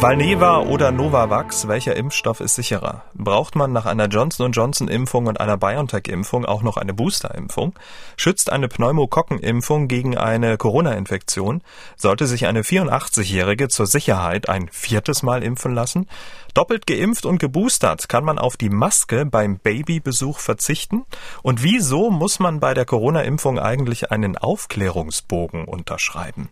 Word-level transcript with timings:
Valneva 0.00 0.60
oder 0.60 0.92
Novavax, 0.92 1.68
welcher 1.68 1.94
Impfstoff 1.94 2.40
ist 2.40 2.54
sicherer? 2.54 3.04
Braucht 3.12 3.54
man 3.54 3.70
nach 3.74 3.84
einer 3.84 4.06
Johnson 4.06 4.50
Johnson 4.50 4.88
Impfung 4.88 5.26
und 5.26 5.38
einer 5.38 5.58
BioNTech 5.58 6.08
Impfung 6.08 6.46
auch 6.46 6.62
noch 6.62 6.78
eine 6.78 6.94
Booster 6.94 7.34
Impfung? 7.34 7.74
Schützt 8.16 8.50
eine 8.50 8.68
Pneumokokken-Impfung 8.68 9.88
gegen 9.88 10.16
eine 10.16 10.56
Corona-Infektion? 10.56 11.60
Sollte 11.96 12.26
sich 12.26 12.46
eine 12.46 12.62
84-Jährige 12.62 13.68
zur 13.68 13.84
Sicherheit 13.86 14.48
ein 14.48 14.70
viertes 14.72 15.22
Mal 15.22 15.42
impfen 15.42 15.74
lassen? 15.74 16.08
Doppelt 16.54 16.86
geimpft 16.86 17.26
und 17.26 17.38
geboostert 17.38 18.08
kann 18.08 18.24
man 18.24 18.38
auf 18.38 18.56
die 18.56 18.70
Maske 18.70 19.26
beim 19.26 19.58
Babybesuch 19.58 20.38
verzichten? 20.38 21.04
Und 21.42 21.62
wieso 21.62 22.10
muss 22.10 22.38
man 22.38 22.58
bei 22.58 22.72
der 22.72 22.86
Corona-Impfung 22.86 23.58
eigentlich 23.58 24.10
einen 24.10 24.38
Aufklärungsbogen 24.38 25.66
unterschreiben? 25.66 26.48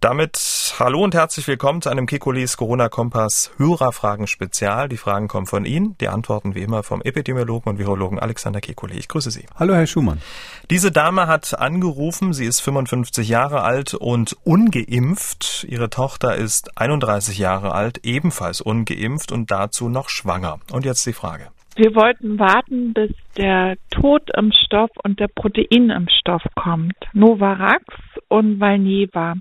Damit 0.00 0.76
hallo 0.78 1.04
und 1.04 1.14
herzlich 1.14 1.46
willkommen 1.46 1.82
zu 1.82 1.90
einem 1.90 2.06
Kekulis 2.06 2.56
Corona-Kompass 2.56 3.52
Hörerfragen 3.58 4.26
Spezial. 4.26 4.88
Die 4.88 4.96
Fragen 4.96 5.28
kommen 5.28 5.44
von 5.44 5.66
Ihnen, 5.66 5.94
die 6.00 6.08
Antworten 6.08 6.54
wie 6.54 6.62
immer 6.62 6.82
vom 6.82 7.02
Epidemiologen 7.02 7.70
und 7.70 7.78
Virologen 7.78 8.18
Alexander 8.18 8.62
Kekuli. 8.62 8.96
Ich 8.96 9.08
grüße 9.08 9.30
Sie. 9.30 9.44
Hallo, 9.58 9.74
Herr 9.74 9.86
Schumann. 9.86 10.22
Diese 10.70 10.90
Dame 10.90 11.26
hat 11.26 11.60
angerufen, 11.60 12.32
sie 12.32 12.46
ist 12.46 12.60
55 12.60 13.28
Jahre 13.28 13.60
alt 13.60 13.92
und 13.92 14.38
ungeimpft. 14.42 15.66
Ihre 15.68 15.90
Tochter 15.90 16.34
ist 16.34 16.78
31 16.78 17.36
Jahre 17.36 17.74
alt, 17.74 17.98
ebenfalls 18.02 18.62
ungeimpft 18.62 19.32
und 19.32 19.50
dazu 19.50 19.90
noch 19.90 20.08
schwanger. 20.08 20.60
Und 20.72 20.86
jetzt 20.86 21.04
die 21.04 21.12
Frage. 21.12 21.48
Wir 21.76 21.94
wollten 21.94 22.38
warten, 22.38 22.94
bis 22.94 23.10
der 23.36 23.76
Totimpfstoff 23.90 24.90
und 25.04 25.20
der 25.20 25.28
Proteinimpfstoff 25.28 26.42
kommt. 26.54 26.96
Novarax 27.12 27.84
und 28.28 28.60
Valneva. 28.60 29.34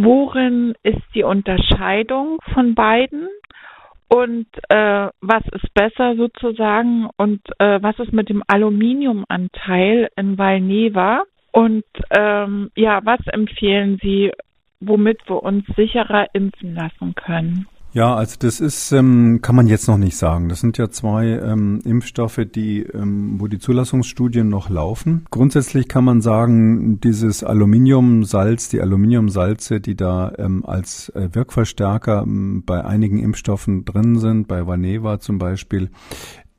Worin 0.00 0.74
ist 0.84 1.02
die 1.16 1.24
Unterscheidung 1.24 2.38
von 2.54 2.76
beiden? 2.76 3.28
Und 4.06 4.46
äh, 4.68 5.08
was 5.20 5.42
ist 5.52 5.74
besser 5.74 6.14
sozusagen? 6.14 7.08
Und 7.16 7.40
äh, 7.58 7.82
was 7.82 7.98
ist 7.98 8.12
mit 8.12 8.28
dem 8.28 8.44
Aluminiumanteil 8.46 10.08
in 10.14 10.38
Valneva? 10.38 11.24
Und 11.50 11.84
ähm, 12.16 12.70
ja, 12.76 13.00
was 13.04 13.18
empfehlen 13.26 13.98
Sie, 14.00 14.30
womit 14.78 15.28
wir 15.28 15.42
uns 15.42 15.66
sicherer 15.74 16.26
impfen 16.32 16.76
lassen 16.76 17.16
können? 17.16 17.66
Ja, 17.92 18.14
also 18.14 18.36
das 18.38 18.60
ist, 18.60 18.92
ähm, 18.92 19.40
kann 19.40 19.56
man 19.56 19.66
jetzt 19.66 19.88
noch 19.88 19.96
nicht 19.96 20.16
sagen. 20.16 20.50
Das 20.50 20.60
sind 20.60 20.76
ja 20.76 20.90
zwei 20.90 21.26
ähm, 21.26 21.80
Impfstoffe, 21.84 22.40
die, 22.54 22.82
ähm, 22.82 23.36
wo 23.40 23.46
die 23.46 23.58
Zulassungsstudien 23.58 24.48
noch 24.48 24.68
laufen. 24.68 25.24
Grundsätzlich 25.30 25.88
kann 25.88 26.04
man 26.04 26.20
sagen, 26.20 27.00
dieses 27.00 27.42
Aluminiumsalz, 27.42 28.68
die 28.68 28.82
Aluminiumsalze, 28.82 29.80
die 29.80 29.96
da 29.96 30.32
ähm, 30.36 30.66
als 30.66 31.08
äh, 31.10 31.30
Wirkverstärker 31.32 32.22
ähm, 32.22 32.62
bei 32.66 32.84
einigen 32.84 33.18
Impfstoffen 33.18 33.86
drin 33.86 34.18
sind, 34.18 34.48
bei 34.48 34.66
Vaneva 34.66 35.18
zum 35.18 35.38
Beispiel, 35.38 35.90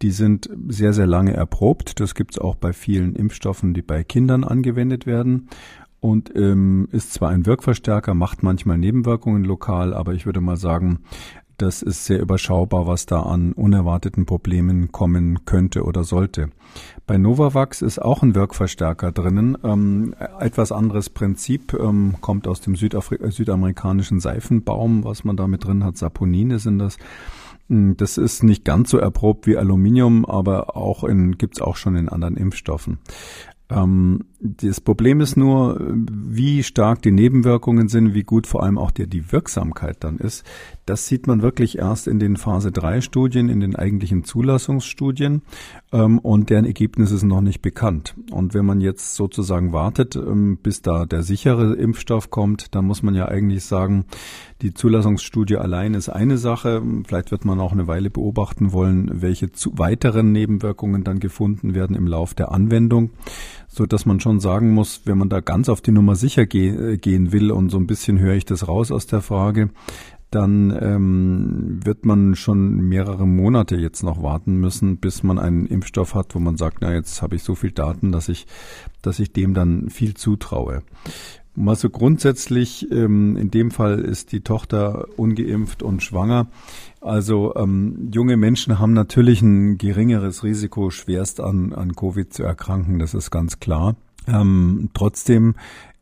die 0.02 0.12
sind 0.12 0.50
sehr, 0.68 0.94
sehr 0.94 1.08
lange 1.08 1.34
erprobt. 1.34 2.00
Das 2.00 2.16
gibt's 2.16 2.40
auch 2.40 2.56
bei 2.56 2.74
vielen 2.74 3.16
Impfstoffen, 3.16 3.76
die 3.76 3.82
bei 3.84 4.04
Kindern 4.04 4.44
angewendet 4.44 5.06
werden 5.06 5.50
und 6.00 6.34
ähm, 6.36 6.88
ist 6.92 7.14
zwar 7.14 7.30
ein 7.30 7.46
Wirkverstärker, 7.46 8.14
macht 8.14 8.44
manchmal 8.44 8.78
Nebenwirkungen 8.78 9.44
lokal, 9.44 9.94
aber 9.94 10.14
ich 10.14 10.26
würde 10.26 10.42
mal 10.42 10.58
sagen, 10.58 11.00
das 11.60 11.82
ist 11.82 12.06
sehr 12.06 12.22
überschaubar, 12.22 12.88
was 12.88 13.06
da 13.06 13.22
an 13.22 13.52
unerwarteten 13.52 14.26
Problemen 14.26 14.94
kommen 14.94 15.44
könnte 15.44 15.84
oder 15.84 16.06
sollte. 16.06 16.52
Bei 17.06 17.18
Novavax 17.18 17.82
ist 17.82 18.00
auch 18.00 18.24
ein 18.24 18.34
Wirkverstärker 18.34 19.12
drinnen. 19.12 19.58
Ähm, 19.64 20.16
etwas 20.40 20.72
anderes 20.72 21.10
Prinzip 21.10 21.74
ähm, 21.74 22.16
kommt 22.22 22.48
aus 22.48 22.62
dem 22.62 22.78
Südafri 22.78 23.18
südamerikanischen 23.30 24.22
Seifenbaum, 24.22 25.04
was 25.04 25.26
man 25.26 25.36
da 25.36 25.48
mit 25.48 25.66
drin 25.66 25.84
hat. 25.84 25.98
Saponine 25.98 26.60
sind 26.60 26.80
das. 26.80 26.98
Hm, 27.68 27.98
das 27.98 28.18
ist 28.18 28.42
nicht 28.42 28.64
ganz 28.64 28.90
so 28.90 28.98
erprobt 28.98 29.46
wie 29.46 29.58
Aluminium, 29.58 30.26
aber 30.26 30.78
auch 30.78 31.04
in, 31.04 31.38
gibt's 31.38 31.62
auch 31.62 31.76
schon 31.76 31.98
in 31.98 32.08
anderen 32.08 32.38
Impfstoffen. 32.38 33.00
Ähm, 33.70 34.26
das 34.42 34.80
Problem 34.80 35.20
ist 35.20 35.36
nur, 35.36 35.78
wie 35.82 36.64
stark 36.64 37.02
die 37.02 37.12
Nebenwirkungen 37.12 37.90
sind, 37.90 38.14
wie 38.14 38.24
gut 38.24 38.48
vor 38.48 38.64
allem 38.64 38.78
auch 38.78 38.92
die, 38.92 39.06
die 39.06 39.34
Wirksamkeit 39.34 39.98
dann 40.00 40.18
ist. 40.18 40.46
Das 40.86 41.08
sieht 41.08 41.28
man 41.28 41.42
wirklich 41.42 41.78
erst 41.78 42.08
in 42.08 42.20
den 42.20 42.38
Phase 42.38 42.72
3 42.72 43.02
Studien, 43.02 43.50
in 43.50 43.60
den 43.60 43.76
eigentlichen 43.76 44.24
Zulassungsstudien 44.24 45.42
ähm, 45.92 46.20
und 46.20 46.50
deren 46.50 46.66
Ergebnisse 46.66 47.18
sind 47.18 47.28
noch 47.28 47.42
nicht 47.42 47.62
bekannt. 47.62 48.16
Und 48.32 48.54
wenn 48.54 48.66
man 48.66 48.80
jetzt 48.80 49.16
sozusagen 49.16 49.74
wartet, 49.74 50.16
ähm, 50.16 50.58
bis 50.64 50.82
da 50.82 51.06
der 51.06 51.22
sichere 51.22 51.76
Impfstoff 51.76 52.30
kommt, 52.30 52.74
dann 52.76 52.86
muss 52.86 53.04
man 53.04 53.16
ja 53.16 53.28
eigentlich 53.28 53.66
sagen, 53.66 54.06
die 54.62 54.74
Zulassungsstudie 54.74 55.58
allein 55.58 55.94
ist 55.94 56.10
eine 56.10 56.38
Sache. 56.38 56.82
Vielleicht 57.06 57.32
wird 57.32 57.46
man 57.46 57.60
auch 57.60 57.74
eine 57.74 57.88
Weile 57.88 58.10
beobachten 58.10 58.72
wollen, 58.72 59.22
welche 59.22 59.50
weiteren 59.74 60.32
Nebenwirkungen 60.32 61.04
dann 61.04 61.20
gefunden 61.20 61.76
werden 61.76 61.96
im 61.96 62.08
Lauf 62.08 62.34
der 62.34 62.52
Anwendung 62.52 63.12
so 63.70 63.86
dass 63.86 64.06
man 64.06 64.20
schon 64.20 64.40
sagen 64.40 64.72
muss, 64.72 65.02
wenn 65.06 65.18
man 65.18 65.30
da 65.30 65.40
ganz 65.40 65.70
auf 65.70 65.80
die 65.80 65.92
Nummer 65.92 66.16
sicher 66.16 66.46
ge 66.46 66.98
gehen 66.98 67.32
will 67.32 67.52
und 67.52 67.70
so 67.70 67.78
ein 67.78 67.88
bisschen 67.88 68.20
höre 68.20 68.34
ich 68.34 68.46
das 68.46 68.68
raus 68.68 68.92
aus 68.92 69.06
der 69.06 69.22
Frage, 69.22 69.70
dann 70.32 70.78
ähm, 70.80 71.80
wird 71.84 72.06
man 72.06 72.36
schon 72.36 72.82
mehrere 72.88 73.26
Monate 73.26 73.78
jetzt 73.78 74.04
noch 74.04 74.22
warten 74.22 74.60
müssen, 74.60 74.98
bis 74.98 75.24
man 75.24 75.40
einen 75.40 75.66
Impfstoff 75.66 76.14
hat, 76.14 76.36
wo 76.36 76.40
man 76.40 76.58
sagt, 76.58 76.80
na 76.82 76.94
jetzt 76.94 77.22
habe 77.22 77.36
ich 77.36 77.44
so 77.44 77.56
viel 77.56 77.72
Daten, 77.72 78.12
dass 78.12 78.30
ich, 78.30 78.46
dass 79.02 79.20
ich 79.20 79.34
dem 79.34 79.54
dann 79.54 79.90
viel 79.90 80.14
zutraue. 80.14 80.84
Mal 81.60 81.76
so 81.76 81.90
grundsätzlich, 81.90 82.90
ähm, 82.90 83.36
in 83.36 83.52
dem 83.52 83.70
Fall 83.70 84.00
ist 84.00 84.32
die 84.32 84.40
Tochter 84.40 85.08
ungeimpft 85.18 85.84
und 85.84 86.02
schwanger. 86.02 86.48
Also 87.02 87.54
ähm, 87.56 88.10
junge 88.14 88.38
Menschen 88.38 88.80
haben 88.80 88.94
natürlich 88.94 89.42
ein 89.42 89.78
geringeres 89.78 90.46
Risiko, 90.46 90.90
schwerst 90.90 91.42
an, 91.42 91.74
an 91.74 91.98
Covid 91.98 92.34
zu 92.34 92.44
erkranken, 92.44 92.98
das 93.00 93.14
ist 93.14 93.30
ganz 93.30 93.60
klar. 93.60 93.98
Ähm, 94.26 94.90
trotzdem 94.94 95.56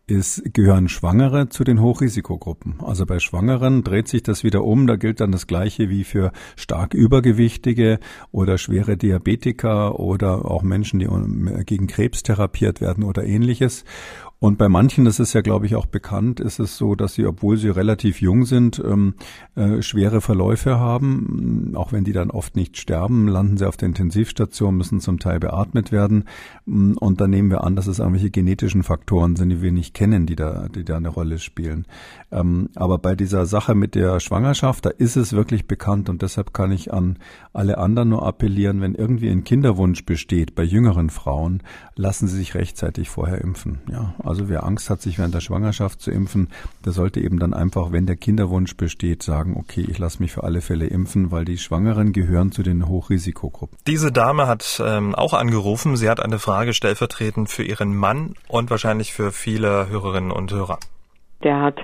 ist, 0.07 0.53
gehören 0.53 0.87
Schwangere 0.87 1.49
zu 1.49 1.65
den 1.65 1.81
Hochrisikogruppen. 1.81 2.75
Also 2.81 3.05
bei 3.05 3.19
Schwangeren 3.19 3.83
dreht 3.83 4.07
sich 4.07 4.23
das 4.23 4.43
wieder 4.43 4.63
um. 4.63 4.87
Da 4.87 4.95
gilt 4.95 5.19
dann 5.19 5.33
das 5.33 5.47
Gleiche 5.47 5.89
wie 5.89 6.05
für 6.05 6.31
stark 6.55 6.93
Übergewichtige 6.93 7.99
oder 8.31 8.57
schwere 8.57 8.95
Diabetiker 8.95 9.99
oder 9.99 10.45
auch 10.45 10.63
Menschen, 10.63 10.99
die 10.99 11.65
gegen 11.65 11.87
Krebs 11.87 12.23
therapiert 12.23 12.79
werden 12.79 13.03
oder 13.03 13.25
ähnliches. 13.25 13.83
Und 14.39 14.59
bei 14.59 14.69
manchen, 14.69 15.03
das 15.03 15.19
ist 15.19 15.33
ja, 15.33 15.41
glaube 15.41 15.65
ich, 15.65 15.75
auch 15.75 15.87
bekannt, 15.87 16.39
ist 16.39 16.59
es 16.59 16.77
so, 16.77 16.93
dass 16.93 17.15
sie, 17.15 17.25
obwohl 17.25 17.57
sie 17.57 17.69
relativ 17.69 18.21
jung 18.21 18.45
sind, 18.45 18.79
ähm, 18.85 19.15
äh, 19.55 19.81
schwere 19.81 20.21
Verläufe 20.21 20.79
haben. 20.79 21.73
Auch 21.75 21.91
wenn 21.91 22.03
die 22.03 22.13
dann 22.13 22.29
oft 22.29 22.55
nicht 22.55 22.77
sterben, 22.77 23.27
landen 23.27 23.57
sie 23.57 23.67
auf 23.67 23.77
der 23.77 23.87
Intensivstation, 23.87 24.77
müssen 24.77 24.99
zum 24.99 25.17
Teil 25.17 25.39
beatmet 25.39 25.91
werden. 25.91 26.25
Mm, 26.67 26.93
und 26.93 27.19
dann 27.19 27.31
nehmen 27.31 27.49
wir 27.49 27.63
an, 27.63 27.75
dass 27.75 27.87
es 27.87 27.97
irgendwelche 27.97 28.29
genetischen 28.29 28.83
Faktoren 28.83 29.35
sind, 29.35 29.49
die 29.49 29.61
wir 29.63 29.71
nicht 29.71 29.95
kennen, 29.95 30.27
die 30.27 30.35
da, 30.35 30.67
die 30.69 30.85
da 30.85 30.97
eine 30.97 31.09
Rolle 31.09 31.39
spielen. 31.39 31.87
Ähm, 32.31 32.69
aber 32.75 32.99
bei 32.99 33.15
dieser 33.15 33.47
Sache 33.47 33.73
mit 33.73 33.95
der 33.95 34.19
Schwangerschaft, 34.19 34.85
da 34.85 34.91
ist 34.91 35.15
es 35.15 35.33
wirklich 35.33 35.65
bekannt 35.65 36.09
und 36.09 36.21
deshalb 36.21 36.53
kann 36.53 36.71
ich 36.71 36.93
an 36.93 37.17
alle 37.53 37.79
anderen 37.79 38.09
nur 38.09 38.23
appellieren, 38.23 38.81
wenn 38.81 38.93
irgendwie 38.93 39.29
ein 39.29 39.43
Kinderwunsch 39.43 40.05
besteht 40.05 40.53
bei 40.53 40.63
jüngeren 40.63 41.09
Frauen, 41.09 41.63
lassen 41.95 42.27
sie 42.27 42.37
sich 42.37 42.53
rechtzeitig 42.53 43.09
vorher 43.09 43.41
impfen. 43.41 43.79
Ja, 43.91 44.13
also 44.27 44.49
wer 44.49 44.63
Angst 44.63 44.89
hat, 44.89 45.01
sich 45.01 45.17
während 45.17 45.33
der 45.33 45.41
Schwangerschaft 45.41 46.01
zu 46.01 46.11
impfen, 46.11 46.49
der 46.85 46.93
sollte 46.93 47.19
eben 47.19 47.39
dann 47.39 47.53
einfach, 47.53 47.91
wenn 47.91 48.05
der 48.05 48.15
Kinderwunsch 48.15 48.75
besteht, 48.75 49.23
sagen, 49.23 49.55
okay, 49.57 49.85
ich 49.87 49.97
lasse 49.97 50.21
mich 50.21 50.31
für 50.31 50.43
alle 50.43 50.61
Fälle 50.61 50.87
impfen, 50.87 51.31
weil 51.31 51.45
die 51.45 51.57
Schwangeren 51.57 52.13
gehören 52.13 52.51
zu 52.51 52.63
den 52.63 52.87
Hochrisikogruppen. 52.87 53.77
Diese 53.87 54.11
Dame 54.11 54.47
hat 54.47 54.81
ähm, 54.85 55.15
auch 55.15 55.33
angerufen. 55.33 55.95
Sie 55.95 56.09
hat 56.09 56.19
eine 56.19 56.39
Frage 56.39 56.73
stellvertretend 56.73 57.49
für 57.49 57.63
ihren 57.63 57.95
Mann 57.95 58.35
und 58.47 58.69
wahrscheinlich 58.69 59.13
für 59.13 59.31
viele 59.31 59.89
Hörerinnen 59.89 60.31
und 60.31 60.51
Hörer. 60.51 60.79
Der 61.43 61.61
hat 61.61 61.77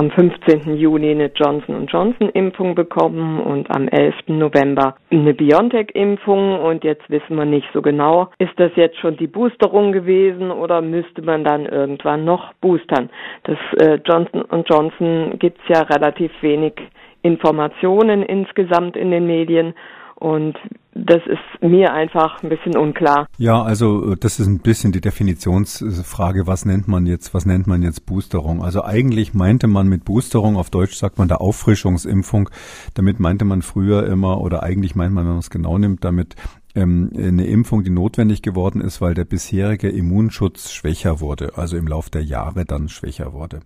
am 0.00 0.10
15. 0.12 0.76
Juni 0.76 1.10
eine 1.10 1.26
Johnson 1.26 1.86
Johnson 1.86 2.30
Impfung 2.30 2.74
bekommen 2.74 3.38
und 3.38 3.70
am 3.70 3.86
11. 3.86 4.14
November 4.28 4.96
eine 5.10 5.34
BioNTech 5.34 5.90
Impfung 5.92 6.58
und 6.58 6.84
jetzt 6.84 7.10
wissen 7.10 7.36
wir 7.36 7.44
nicht 7.44 7.68
so 7.74 7.82
genau, 7.82 8.30
ist 8.38 8.54
das 8.56 8.70
jetzt 8.76 8.96
schon 8.96 9.18
die 9.18 9.26
Boosterung 9.26 9.92
gewesen 9.92 10.50
oder 10.50 10.80
müsste 10.80 11.20
man 11.20 11.44
dann 11.44 11.66
irgendwann 11.66 12.24
noch 12.24 12.54
boostern? 12.62 13.10
Das 13.42 13.58
äh, 13.76 13.98
Johnson 14.06 14.46
Johnson 14.66 15.38
gibt's 15.38 15.60
ja 15.68 15.82
relativ 15.82 16.32
wenig 16.40 16.72
Informationen 17.20 18.22
insgesamt 18.22 18.96
in 18.96 19.10
den 19.10 19.26
Medien 19.26 19.74
und 20.14 20.56
das 20.92 21.22
ist 21.26 21.62
mir 21.62 21.92
einfach 21.92 22.42
ein 22.42 22.48
bisschen 22.48 22.76
unklar. 22.76 23.28
Ja, 23.38 23.62
also 23.62 24.12
äh, 24.12 24.16
das 24.18 24.40
ist 24.40 24.46
ein 24.46 24.58
bisschen 24.58 24.92
die 24.92 25.00
Definitionsfrage, 25.00 26.46
was 26.46 26.64
nennt 26.64 26.88
man 26.88 27.06
jetzt, 27.06 27.32
was 27.32 27.46
nennt 27.46 27.66
man 27.66 27.82
jetzt 27.82 28.06
Boosterung? 28.06 28.62
Also 28.62 28.84
eigentlich 28.84 29.32
meinte 29.32 29.68
man 29.68 29.88
mit 29.88 30.04
Boosterung, 30.04 30.56
auf 30.56 30.70
Deutsch 30.70 30.94
sagt 30.94 31.18
man 31.18 31.28
der 31.28 31.40
Auffrischungsimpfung, 31.40 32.50
damit 32.94 33.20
meinte 33.20 33.44
man 33.44 33.62
früher 33.62 34.06
immer, 34.06 34.40
oder 34.40 34.62
eigentlich 34.62 34.96
meint 34.96 35.14
man, 35.14 35.24
wenn 35.24 35.32
man 35.32 35.40
es 35.40 35.50
genau 35.50 35.78
nimmt, 35.78 36.04
damit 36.04 36.34
ähm, 36.74 37.10
eine 37.16 37.46
Impfung, 37.46 37.82
die 37.84 37.90
notwendig 37.90 38.42
geworden 38.42 38.80
ist, 38.80 39.00
weil 39.00 39.14
der 39.14 39.24
bisherige 39.24 39.88
Immunschutz 39.88 40.70
schwächer 40.70 41.20
wurde, 41.20 41.56
also 41.56 41.76
im 41.76 41.86
Laufe 41.86 42.10
der 42.10 42.22
Jahre 42.22 42.64
dann 42.64 42.88
schwächer 42.88 43.32
wurde. 43.32 43.60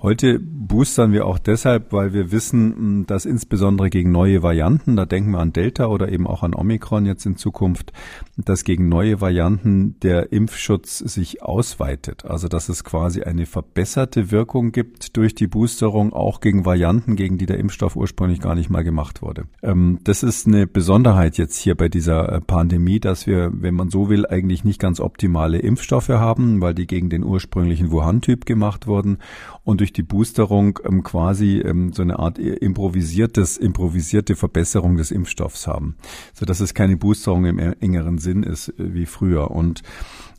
Heute 0.00 0.40
boostern 0.40 1.12
wir 1.12 1.26
auch 1.26 1.38
deshalb, 1.38 1.92
weil 1.92 2.12
wir 2.12 2.32
wissen, 2.32 3.06
dass 3.06 3.24
insbesondere 3.24 3.90
gegen 3.90 4.10
neue 4.10 4.42
Varianten, 4.42 4.96
da 4.96 5.06
denken 5.06 5.32
wir 5.32 5.38
an 5.38 5.52
Delta 5.52 5.86
oder 5.86 6.10
eben 6.10 6.26
auch 6.26 6.42
an 6.42 6.54
Omikron 6.54 7.06
jetzt 7.06 7.26
in 7.26 7.36
Zukunft, 7.36 7.92
dass 8.36 8.64
gegen 8.64 8.88
neue 8.88 9.20
Varianten 9.20 9.98
der 10.00 10.32
Impfschutz 10.32 10.98
sich 10.98 11.42
ausweitet. 11.42 12.24
Also 12.24 12.48
dass 12.48 12.68
es 12.68 12.84
quasi 12.84 13.22
eine 13.22 13.46
verbesserte 13.46 14.30
Wirkung 14.30 14.72
gibt 14.72 15.16
durch 15.16 15.34
die 15.34 15.46
Boosterung 15.46 16.12
auch 16.12 16.40
gegen 16.40 16.64
Varianten, 16.64 17.16
gegen 17.16 17.38
die 17.38 17.46
der 17.46 17.58
Impfstoff 17.58 17.96
ursprünglich 17.96 18.40
gar 18.40 18.54
nicht 18.54 18.70
mal 18.70 18.84
gemacht 18.84 19.22
wurde. 19.22 19.44
Ähm, 19.62 19.98
das 20.04 20.22
ist 20.22 20.46
eine 20.46 20.66
Besonderheit 20.66 21.38
jetzt 21.38 21.58
hier 21.58 21.74
bei 21.74 21.88
dieser 21.88 22.32
äh, 22.32 22.39
Pandemie, 22.40 23.00
dass 23.00 23.26
wir, 23.26 23.50
wenn 23.52 23.74
man 23.74 23.90
so 23.90 24.08
will, 24.08 24.26
eigentlich 24.26 24.64
nicht 24.64 24.80
ganz 24.80 25.00
optimale 25.00 25.58
Impfstoffe 25.58 26.08
haben, 26.08 26.60
weil 26.60 26.74
die 26.74 26.86
gegen 26.86 27.10
den 27.10 27.24
ursprünglichen 27.24 27.90
Wuhan-Typ 27.90 28.46
gemacht 28.46 28.86
wurden 28.86 29.18
und 29.64 29.80
durch 29.80 29.92
die 29.92 30.02
Boosterung 30.02 30.78
ähm, 30.84 31.02
quasi 31.02 31.58
ähm, 31.58 31.92
so 31.92 32.02
eine 32.02 32.18
Art 32.18 32.38
improvisiertes, 32.38 33.56
improvisierte 33.56 34.36
Verbesserung 34.36 34.96
des 34.96 35.10
Impfstoffs 35.10 35.66
haben, 35.66 35.96
so 36.34 36.46
dass 36.46 36.60
es 36.60 36.74
keine 36.74 36.96
Boosterung 36.96 37.44
im 37.46 37.58
engeren 37.58 38.18
Sinn 38.18 38.42
ist 38.42 38.68
äh, 38.68 38.94
wie 38.94 39.06
früher 39.06 39.50
und 39.50 39.82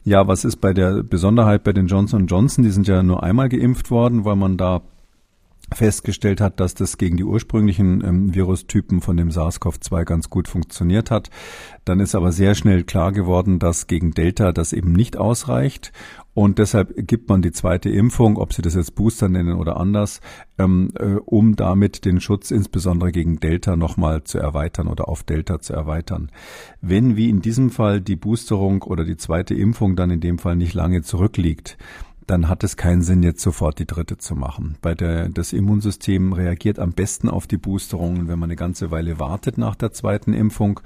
ja, 0.04 0.28
was 0.28 0.46
ist 0.46 0.58
bei 0.58 0.74
der 0.74 1.04
Besonderheit 1.04 1.64
bei 1.64 1.74
den 1.74 1.86
Johnson 1.86 2.26
Johnson? 2.26 2.64
Die 2.64 2.72
sind 2.72 2.88
ja 2.88 3.04
nur 3.04 3.22
einmal 3.22 3.50
geimpft 3.50 3.92
worden, 3.92 4.26
weil 4.26 4.36
man 4.36 4.58
da 4.58 4.82
festgestellt 5.74 6.42
hat, 6.42 6.60
dass 6.60 6.74
das 6.74 6.98
gegen 6.98 7.18
die 7.18 7.24
ursprünglichen 7.24 8.04
ähm, 8.04 8.36
Virustypen 8.36 9.02
von 9.02 9.18
dem 9.18 9.30
SARS-CoV-2 9.30 10.04
ganz 10.04 10.30
gut 10.30 10.48
funktioniert 10.48 11.12
hat. 11.12 11.30
Dann 11.86 12.00
ist 12.00 12.16
aber 12.16 12.32
sehr 12.32 12.56
schnell 12.56 12.84
klar 12.84 13.12
geworden, 13.12 13.60
dass 13.60 13.88
gegen 13.88 14.12
Delta 14.12 14.52
das 14.52 14.74
eben 14.74 14.92
nicht 14.92 15.18
ausreicht. 15.18 15.92
Und 16.34 16.60
deshalb 16.60 16.94
gibt 16.96 17.28
man 17.28 17.42
die 17.42 17.52
zweite 17.52 17.90
Impfung, 17.90 18.38
ob 18.38 18.54
Sie 18.54 18.62
das 18.62 18.76
jetzt 18.76 18.96
Booster 18.96 19.28
nennen 19.28 19.58
oder 19.58 19.78
anders, 19.78 20.22
ähm, 20.58 20.90
äh, 20.98 21.16
um 21.26 21.58
damit 21.58 22.06
den 22.06 22.22
Schutz 22.22 22.52
insbesondere 22.52 23.12
gegen 23.12 23.40
Delta 23.42 23.76
nochmal 23.76 24.24
zu 24.24 24.38
erweitern 24.40 24.88
oder 24.88 25.10
auf 25.10 25.24
Delta 25.24 25.60
zu 25.60 25.74
erweitern. 25.74 26.32
Wenn 26.80 27.18
wie 27.18 27.30
in 27.30 27.42
diesem 27.42 27.70
Fall 27.70 28.00
die 28.00 28.16
Boosterung 28.16 28.82
oder 28.84 29.04
die 29.04 29.18
zweite 29.18 29.56
Impfung 29.56 29.98
dann 29.98 30.10
in 30.10 30.22
dem 30.22 30.38
Fall 30.38 30.56
nicht 30.56 30.74
lange 30.74 31.02
zurückliegt, 31.02 31.78
dann 32.32 32.48
hat 32.48 32.64
es 32.64 32.78
keinen 32.78 33.02
Sinn, 33.02 33.24
jetzt 33.24 33.42
sofort 33.42 33.78
die 33.78 33.86
dritte 33.86 34.18
zu 34.18 34.36
machen. 34.36 34.78
Bei 34.82 34.96
der, 34.96 35.28
das 35.28 35.52
Immunsystem 35.52 36.32
reagiert 36.32 36.80
am 36.80 36.94
besten 36.94 37.28
auf 37.28 37.46
die 37.46 37.58
Boosterungen, 37.58 38.30
wenn 38.30 38.40
man 38.40 38.48
eine 38.48 38.56
ganze 38.56 38.90
Weile 38.90 39.20
wartet 39.20 39.58
nach 39.58 39.76
der 39.76 39.92
zweiten 39.92 40.32
Impfung, 40.34 40.80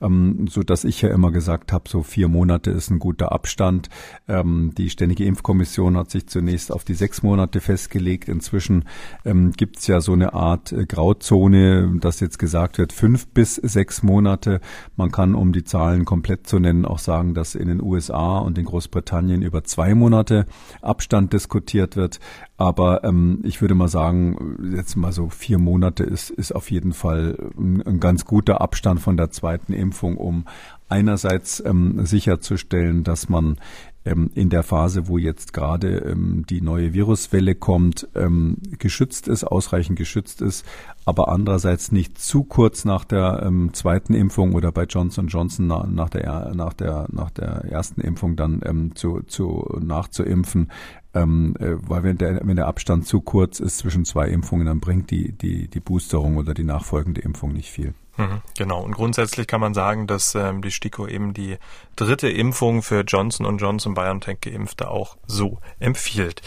ähm, 0.00 0.46
so 0.48 0.62
dass 0.62 0.84
ich 0.84 1.02
ja 1.02 1.08
immer 1.08 1.32
gesagt 1.32 1.72
habe, 1.72 1.88
so 1.88 2.04
vier 2.04 2.28
Monate 2.28 2.70
ist 2.70 2.90
ein 2.90 3.00
guter 3.00 3.32
Abstand. 3.32 3.88
Ähm, 4.28 4.70
die 4.78 4.90
Ständige 4.90 5.24
Impfkommission 5.24 5.96
hat 5.96 6.08
sich 6.12 6.28
zunächst 6.28 6.70
auf 6.70 6.84
die 6.84 6.94
sechs 6.94 7.24
Monate 7.24 7.60
festgelegt. 7.60 8.28
Inzwischen 8.28 8.84
ähm, 9.24 9.50
gibt 9.50 9.80
es 9.80 9.88
ja 9.88 10.00
so 10.00 10.12
eine 10.12 10.34
Art 10.34 10.70
äh, 10.70 10.86
Grauzone, 10.86 11.98
dass 11.98 12.20
jetzt 12.20 12.38
gesagt 12.38 12.78
wird, 12.78 12.92
fünf 12.92 13.26
bis 13.26 13.56
sechs 13.56 14.04
Monate. 14.04 14.60
Man 14.94 15.10
kann, 15.10 15.34
um 15.34 15.52
die 15.52 15.64
Zahlen 15.64 16.04
komplett 16.04 16.46
zu 16.46 16.60
nennen, 16.60 16.84
auch 16.84 17.00
sagen, 17.00 17.34
dass 17.34 17.56
in 17.56 17.66
den 17.66 17.82
USA 17.82 18.38
und 18.38 18.56
in 18.56 18.66
Großbritannien 18.66 19.42
über 19.42 19.64
zwei 19.64 19.96
Monate 19.96 20.46
Abstand 20.92 21.32
diskutiert 21.32 21.96
wird. 21.96 22.20
Aber 22.58 23.02
ähm, 23.02 23.40
ich 23.44 23.62
würde 23.62 23.74
mal 23.74 23.88
sagen, 23.88 24.58
jetzt 24.76 24.94
mal 24.96 25.10
so 25.10 25.30
vier 25.30 25.58
Monate 25.58 26.04
ist, 26.04 26.28
ist 26.28 26.52
auf 26.54 26.70
jeden 26.70 26.92
Fall 26.92 27.38
ein, 27.58 27.80
ein 27.80 27.98
ganz 27.98 28.26
guter 28.26 28.60
Abstand 28.60 29.00
von 29.00 29.16
der 29.16 29.30
zweiten 29.30 29.72
Impfung, 29.72 30.18
um 30.18 30.44
einerseits 30.90 31.64
ähm, 31.64 32.04
sicherzustellen, 32.04 33.04
dass 33.04 33.30
man 33.30 33.56
in 34.04 34.50
der 34.50 34.64
Phase, 34.64 35.06
wo 35.06 35.16
jetzt 35.16 35.52
gerade 35.52 35.98
ähm, 35.98 36.44
die 36.48 36.60
neue 36.60 36.92
Viruswelle 36.92 37.54
kommt, 37.54 38.08
ähm, 38.16 38.56
geschützt 38.78 39.28
ist, 39.28 39.44
ausreichend 39.44 39.96
geschützt 39.96 40.42
ist, 40.42 40.66
aber 41.04 41.28
andererseits 41.28 41.92
nicht 41.92 42.18
zu 42.18 42.42
kurz 42.42 42.84
nach 42.84 43.04
der 43.04 43.44
ähm, 43.46 43.70
zweiten 43.74 44.14
Impfung 44.14 44.54
oder 44.54 44.72
bei 44.72 44.84
Johnson 44.84 45.28
Johnson 45.28 45.68
na, 45.68 45.86
nach 45.86 46.08
der 46.08 46.52
nach 46.54 46.72
der 46.72 47.06
nach 47.12 47.30
der 47.30 47.64
ersten 47.70 48.00
Impfung 48.00 48.34
dann 48.34 48.60
ähm, 48.64 48.96
zu, 48.96 49.20
zu 49.22 49.78
nachzuimpfen, 49.80 50.72
ähm, 51.14 51.54
äh, 51.60 51.76
weil 51.88 52.02
wenn 52.02 52.18
der 52.18 52.40
wenn 52.44 52.56
der 52.56 52.66
Abstand 52.66 53.06
zu 53.06 53.20
kurz 53.20 53.60
ist 53.60 53.78
zwischen 53.78 54.04
zwei 54.04 54.28
Impfungen, 54.28 54.66
dann 54.66 54.80
bringt 54.80 55.12
die 55.12 55.30
die 55.30 55.68
die 55.68 55.80
Boosterung 55.80 56.38
oder 56.38 56.54
die 56.54 56.64
nachfolgende 56.64 57.20
Impfung 57.20 57.52
nicht 57.52 57.70
viel. 57.70 57.94
Mhm, 58.18 58.42
genau. 58.58 58.82
Und 58.82 58.92
grundsätzlich 58.92 59.46
kann 59.46 59.60
man 59.60 59.72
sagen, 59.72 60.06
dass 60.06 60.34
ähm, 60.34 60.60
die 60.60 60.70
STIKO 60.70 61.06
eben 61.06 61.32
die 61.32 61.56
dritte 61.96 62.28
Impfung 62.28 62.82
für 62.82 63.00
Johnson 63.00 63.56
Johnson 63.56 63.94
BioNTech 63.94 64.40
Geimpfte 64.40 64.90
auch 64.90 65.16
so 65.26 65.58
empfiehlt. 65.78 66.42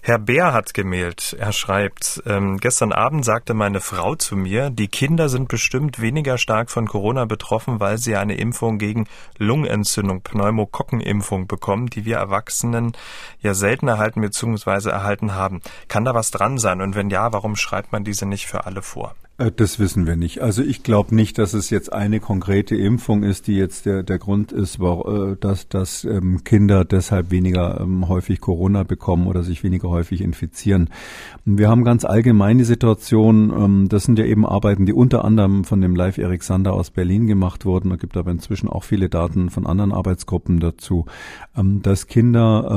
Herr 0.00 0.18
Bär 0.18 0.54
hat 0.54 0.72
gemailt. 0.72 1.36
Er 1.38 1.52
schreibt, 1.52 2.22
ähm, 2.26 2.56
gestern 2.56 2.92
Abend 2.92 3.24
sagte 3.26 3.52
meine 3.52 3.80
Frau 3.80 4.14
zu 4.14 4.36
mir, 4.36 4.70
die 4.70 4.88
Kinder 4.88 5.28
sind 5.28 5.48
bestimmt 5.48 6.00
weniger 6.00 6.38
stark 6.38 6.70
von 6.70 6.88
Corona 6.88 7.26
betroffen, 7.26 7.78
weil 7.78 7.98
sie 7.98 8.16
eine 8.16 8.36
Impfung 8.36 8.78
gegen 8.78 9.06
Lungenentzündung, 9.36 10.22
Pneumokokkenimpfung 10.22 11.46
bekommen, 11.46 11.88
die 11.88 12.06
wir 12.06 12.16
Erwachsenen 12.16 12.92
ja 13.40 13.52
selten 13.52 13.86
erhalten 13.86 14.22
bzw. 14.22 14.88
erhalten 14.88 15.34
haben. 15.34 15.60
Kann 15.88 16.06
da 16.06 16.14
was 16.14 16.30
dran 16.30 16.56
sein? 16.56 16.80
Und 16.80 16.96
wenn 16.96 17.10
ja, 17.10 17.32
warum 17.32 17.54
schreibt 17.54 17.92
man 17.92 18.02
diese 18.02 18.24
nicht 18.24 18.46
für 18.46 18.64
alle 18.64 18.82
vor? 18.82 19.14
Äh, 19.38 19.50
das 19.54 19.78
wissen 19.78 20.06
wir 20.06 20.16
nicht. 20.16 20.40
Also 20.40 20.62
ich 20.62 20.82
glaube 20.82 21.14
nicht, 21.14 21.38
dass 21.38 21.54
es 21.54 21.70
jetzt 21.70 21.92
eine 21.92 22.20
konkrete 22.20 22.76
Impfung 22.76 23.22
ist, 23.22 23.46
die 23.46 23.54
jetzt 23.54 23.86
der, 23.86 24.02
der 24.02 24.18
Grund 24.18 24.52
ist, 24.52 24.78
äh, 24.80 25.36
dass, 25.40 25.68
dass 25.68 26.04
ähm, 26.04 26.44
Kinder 26.44 26.84
deshalb 26.84 27.30
weniger 27.30 27.80
ähm, 27.80 28.08
häufig 28.08 28.40
Corona 28.40 28.82
bekommen 28.82 29.26
oder 29.26 29.42
sich 29.42 29.62
weniger 29.62 29.88
häufig 29.88 30.20
infizieren. 30.20 30.90
Wir 31.44 31.68
haben 31.68 31.84
ganz 31.84 32.04
allgemein 32.04 32.58
die 32.58 32.64
Situation, 32.64 33.50
ähm, 33.50 33.88
das 33.88 34.04
sind 34.04 34.18
ja 34.18 34.24
eben 34.24 34.46
Arbeiten, 34.46 34.86
die 34.86 34.92
unter 34.92 35.24
anderem 35.24 35.64
von 35.64 35.80
dem 35.80 35.96
Live 35.96 36.18
Erik 36.18 36.42
Sander 36.42 36.74
aus 36.74 36.90
Berlin 36.90 37.26
gemacht 37.26 37.64
wurden. 37.64 37.90
Da 37.90 37.96
gibt 37.96 38.16
aber 38.16 38.30
inzwischen 38.30 38.68
auch 38.68 38.84
viele 38.84 39.08
Daten 39.08 39.50
von 39.50 39.66
anderen 39.66 39.92
Arbeitsgruppen 39.92 40.60
dazu, 40.60 41.06
dass 41.54 42.06
Kinder 42.06 42.70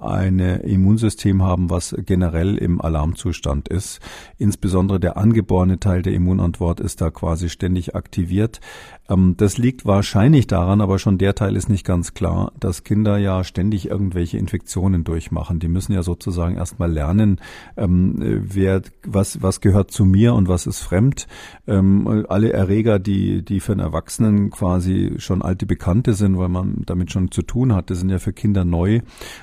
ein 0.00 0.38
Immunsystem 0.38 1.42
haben, 1.42 1.70
was 1.70 1.94
generell 2.06 2.56
im 2.56 2.80
Alarmzustand 2.80 3.68
ist. 3.68 4.00
Insbesondere 4.38 5.00
der 5.00 5.16
angeborene 5.16 5.78
Teil 5.78 6.01
der 6.02 6.12
der 6.12 6.18
Immunantwort 6.18 6.78
ist 6.78 7.00
da 7.00 7.10
quasi 7.10 7.48
ständig 7.48 7.94
aktiviert. 7.94 8.60
Ähm, 9.08 9.34
das 9.38 9.56
liegt 9.56 9.86
wahrscheinlich 9.86 10.46
daran, 10.46 10.82
aber 10.82 10.98
schon 10.98 11.16
der 11.16 11.34
Teil 11.34 11.56
ist 11.56 11.70
nicht 11.70 11.86
ganz 11.86 12.12
klar, 12.12 12.52
dass 12.60 12.84
Kinder 12.84 13.16
ja 13.16 13.44
ständig 13.44 13.88
irgendwelche 13.88 14.36
Infektionen 14.36 15.04
durchmachen. 15.04 15.58
Die 15.58 15.68
müssen 15.68 15.92
ja 15.92 16.02
sozusagen 16.02 16.56
erstmal 16.56 16.92
lernen, 16.92 17.40
ähm, 17.76 18.16
wer, 18.20 18.82
was, 19.04 19.42
was 19.42 19.62
gehört 19.62 19.90
zu 19.90 20.04
mir 20.04 20.34
und 20.34 20.48
was 20.48 20.66
ist 20.66 20.80
fremd. 20.80 21.26
Ähm, 21.66 22.26
alle 22.28 22.52
Erreger, 22.52 22.98
die, 22.98 23.42
die 23.42 23.60
für 23.60 23.72
einen 23.72 23.80
Erwachsenen 23.80 24.50
quasi 24.50 25.14
schon 25.16 25.40
alte 25.40 25.64
Bekannte 25.64 26.12
sind, 26.12 26.36
weil 26.38 26.50
man 26.50 26.82
damit 26.84 27.10
schon 27.10 27.30
zu 27.30 27.42
tun 27.42 27.74
hatte, 27.74 27.94
sind 27.94 28.10
ja 28.10 28.18
für 28.18 28.34
Kinder 28.34 28.66
neu. 28.66 29.00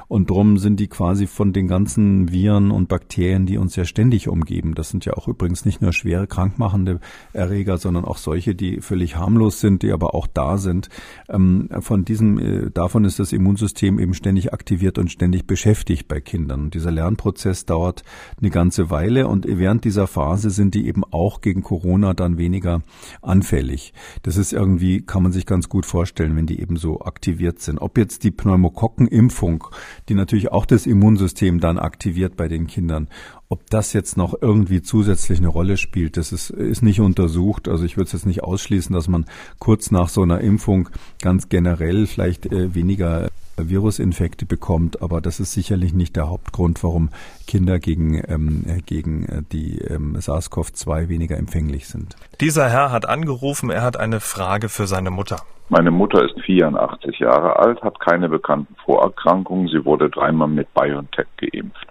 Und 0.08 0.30
drum 0.30 0.60
sind 0.60 0.80
die 0.80 0.88
quasi 0.88 1.26
von 1.26 1.52
den 1.52 1.68
ganzen 1.68 2.32
Viren 2.32 2.70
und 2.70 2.90
Bakterien, 2.90 3.48
die 3.48 3.58
uns 3.58 3.76
ja 3.76 3.86
ständig 3.86 4.28
umgeben. 4.28 4.76
Das 4.76 4.90
sind 4.90 5.06
ja 5.06 5.14
auch 5.14 5.28
übrigens 5.28 5.66
nicht 5.66 5.82
nur 5.82 5.94
schwere 5.94 6.28
krankmachende 6.50 7.00
Erreger, 7.34 7.78
sondern 7.78 8.06
auch 8.06 8.18
solche, 8.18 8.56
die 8.56 8.82
völlig 8.82 9.16
harmlos 9.16 9.60
sind, 9.60 9.84
die 9.84 9.92
aber 9.92 10.16
auch 10.16 10.28
da 10.28 10.58
sind. 10.58 10.90
Ähm, 11.30 11.70
von 11.80 12.06
diesem, 12.06 12.40
äh, 12.40 12.72
davon 12.72 13.06
ist 13.06 13.20
das 13.20 13.34
Immunsystem 13.34 14.00
eben 14.00 14.14
ständig 14.14 14.54
aktiviert 14.54 14.98
und 14.98 15.12
ständig 15.12 15.46
beschäftigt 15.46 16.08
bei 16.08 16.20
Kindern. 16.20 16.62
Und 16.62 16.74
dieser 16.74 16.92
Lernprozess 16.92 17.66
dauert 17.66 18.04
eine 18.40 18.50
ganze 18.50 18.90
Weile 18.90 19.28
und 19.28 19.46
während 19.48 19.86
dieser 19.86 20.08
Phase 20.08 20.50
sind 20.50 20.74
die 20.74 20.88
eben 20.88 21.04
auch 21.04 21.42
gegen 21.42 21.62
Corona 21.62 22.14
dann 22.14 22.38
weniger 22.38 22.82
anfällig. 23.22 23.94
Das 24.24 24.38
ist 24.38 24.54
irgendwie, 24.54 25.02
kann 25.02 25.24
man 25.24 25.32
sich 25.32 25.46
ganz 25.46 25.70
gut 25.70 25.86
vorstellen, 25.86 26.36
wenn 26.36 26.46
die 26.46 26.60
eben 26.60 26.78
so 26.78 27.02
aktiviert 27.02 27.60
sind. 27.60 27.80
Ob 27.80 27.98
jetzt 27.98 28.24
die 28.24 28.32
Pneumokokkenimpfung, 28.32 29.66
die 30.08 30.16
natürlich 30.16 30.52
auch 30.52 30.66
das 30.66 30.86
Immunsystem 30.86 31.60
dann 31.60 31.78
aktiviert 31.78 32.36
bei 32.36 32.48
den 32.48 32.68
Kindern, 32.68 33.08
ob 33.50 33.68
das 33.72 33.94
jetzt 33.94 34.16
noch 34.16 34.36
irgendwie 34.40 34.84
zusätzlich 34.84 35.40
eine 35.40 35.48
Rolle 35.48 35.78
spielt, 35.78 36.18
das 36.18 36.32
ist, 36.32 36.52
ist 36.52 36.84
nicht 36.84 37.02
untersucht. 37.02 37.68
Also 37.68 37.84
ich 37.84 37.98
würde 37.98 38.06
es 38.06 38.14
jetzt 38.14 38.28
nicht 38.28 38.44
ausschließen, 38.44 38.94
dass 38.94 39.08
man 39.08 39.26
kurz 39.58 39.90
nach 39.90 40.08
so 40.08 40.22
einer 40.22 40.40
Impfung 40.42 40.90
ganz 41.20 41.50
generell 41.50 42.06
vielleicht 42.06 42.46
äh, 42.46 42.76
weniger 42.76 43.30
Virusinfekte 43.58 44.46
bekommt, 44.46 45.02
aber 45.02 45.20
das 45.20 45.40
ist 45.40 45.52
sicherlich 45.52 45.94
nicht 45.94 46.16
der 46.16 46.30
Hauptgrund, 46.30 46.82
warum 46.84 47.10
Kinder 47.50 47.80
gegen, 47.80 48.22
ähm, 48.28 48.64
äh, 48.68 48.80
gegen 48.86 49.26
äh, 49.26 49.42
die 49.52 49.80
ähm, 49.80 50.16
SARS-CoV-2 50.16 51.10
weniger 51.10 51.36
empfänglich 51.36 51.88
sind. 51.88 52.16
Dieser 52.40 52.70
Herr 52.70 52.92
hat 52.92 53.10
angerufen, 53.10 53.72
er 53.72 53.82
hat 53.82 53.98
eine 53.98 54.20
Frage 54.20 54.70
für 54.70 54.86
seine 54.86 55.10
Mutter. 55.10 55.38
Meine 55.72 55.90
Mutter 55.90 56.24
ist 56.24 56.40
84 56.42 57.20
Jahre 57.20 57.58
alt, 57.58 57.82
hat 57.84 58.00
keine 58.00 58.30
bekannten 58.30 58.76
Vorerkrankungen. 58.86 59.68
Sie 59.68 59.86
wurde 59.86 60.10
dreimal 60.10 60.48
mit 60.48 60.72
BioNTech 60.74 61.28
geimpft. 61.38 61.88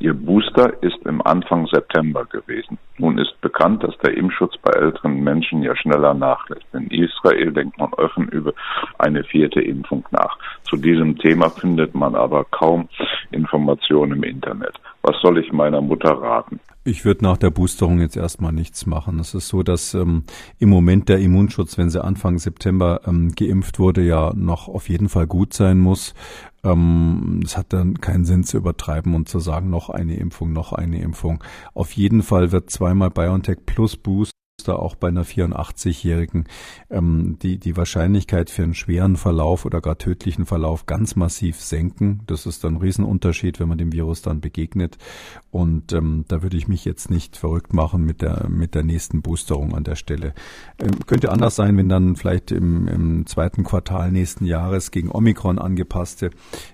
Ihr 0.00 0.14
Booster 0.14 0.82
ist 0.82 0.98
im 1.06 1.24
Anfang 1.26 1.66
September 1.66 2.26
gewesen. 2.26 2.78
Nun 2.98 3.18
ist 3.18 3.40
bekannt, 3.40 3.84
dass 3.84 3.96
der 3.98 4.16
Impfschutz 4.16 4.56
bei 4.58 4.72
älteren 4.72 5.22
Menschen 5.22 5.62
ja 5.62 5.74
schneller 5.76 6.12
nachlässt. 6.12 6.66
In 6.74 6.88
Israel 6.88 7.52
denkt 7.52 7.78
man 7.78 7.92
offen 7.94 8.28
über 8.28 8.52
eine 8.98 9.24
vierte 9.24 9.60
Impfung 9.60 10.04
nach. 10.10 10.36
Zu 10.64 10.76
diesem 10.76 11.16
Thema 11.16 11.48
findet 11.48 11.94
man 11.94 12.14
aber 12.14 12.44
kaum 12.50 12.88
Informationen 13.30 14.12
im 14.12 14.22
Internet. 14.24 14.74
Was 15.02 15.16
soll 15.20 15.38
ich 15.38 15.52
meiner 15.52 15.80
Mutter 15.80 16.10
raten? 16.10 16.60
Ich 16.84 17.04
würde 17.04 17.24
nach 17.24 17.36
der 17.36 17.50
Boosterung 17.50 17.98
jetzt 18.00 18.16
erstmal 18.16 18.52
nichts 18.52 18.86
machen. 18.86 19.18
Es 19.18 19.34
ist 19.34 19.48
so, 19.48 19.62
dass 19.62 19.94
ähm, 19.94 20.24
im 20.58 20.68
Moment 20.68 21.08
der 21.08 21.18
Immunschutz, 21.18 21.76
wenn 21.76 21.90
sie 21.90 22.02
Anfang 22.02 22.38
September 22.38 23.00
ähm, 23.06 23.32
geimpft 23.34 23.78
wurde, 23.78 24.02
ja 24.02 24.32
noch 24.34 24.68
auf 24.68 24.88
jeden 24.88 25.08
Fall 25.08 25.26
gut 25.26 25.54
sein 25.54 25.78
muss. 25.78 26.14
Ähm, 26.64 27.40
es 27.44 27.56
hat 27.56 27.72
dann 27.72 28.00
keinen 28.00 28.24
Sinn 28.24 28.44
zu 28.44 28.56
übertreiben 28.56 29.14
und 29.14 29.28
zu 29.28 29.40
sagen, 29.40 29.70
noch 29.70 29.90
eine 29.90 30.16
Impfung, 30.16 30.52
noch 30.52 30.72
eine 30.72 31.00
Impfung. 31.02 31.42
Auf 31.74 31.92
jeden 31.92 32.22
Fall 32.22 32.52
wird 32.52 32.70
zweimal 32.70 33.10
BioNTech 33.10 33.58
plus 33.66 33.96
Boost 33.96 34.32
da 34.68 34.74
auch 34.74 34.94
bei 34.94 35.08
einer 35.08 35.24
84-Jährigen 35.24 36.46
ähm, 36.90 37.38
die, 37.42 37.58
die 37.58 37.76
Wahrscheinlichkeit 37.76 38.50
für 38.50 38.62
einen 38.62 38.74
schweren 38.74 39.16
Verlauf 39.16 39.64
oder 39.64 39.80
gar 39.80 39.98
tödlichen 39.98 40.46
Verlauf 40.46 40.86
ganz 40.86 41.16
massiv 41.16 41.60
senken. 41.60 42.20
Das 42.26 42.46
ist 42.46 42.64
dann 42.64 42.74
ein 42.74 42.80
Riesenunterschied, 42.80 43.60
wenn 43.60 43.68
man 43.68 43.78
dem 43.78 43.92
Virus 43.92 44.22
dann 44.22 44.40
begegnet. 44.40 44.98
Und 45.50 45.92
ähm, 45.92 46.24
da 46.28 46.42
würde 46.42 46.56
ich 46.56 46.68
mich 46.68 46.84
jetzt 46.84 47.10
nicht 47.10 47.36
verrückt 47.36 47.72
machen 47.72 48.04
mit 48.04 48.22
der, 48.22 48.48
mit 48.48 48.74
der 48.74 48.82
nächsten 48.82 49.22
Boosterung 49.22 49.74
an 49.74 49.84
der 49.84 49.96
Stelle. 49.96 50.34
Ähm, 50.78 50.90
könnte 51.06 51.30
anders 51.30 51.56
sein, 51.56 51.76
wenn 51.76 51.88
dann 51.88 52.16
vielleicht 52.16 52.50
im, 52.50 52.88
im 52.88 53.26
zweiten 53.26 53.64
Quartal 53.64 54.12
nächsten 54.12 54.44
Jahres 54.44 54.90
gegen 54.90 55.10
Omikron 55.10 55.58
angepasste 55.58 56.30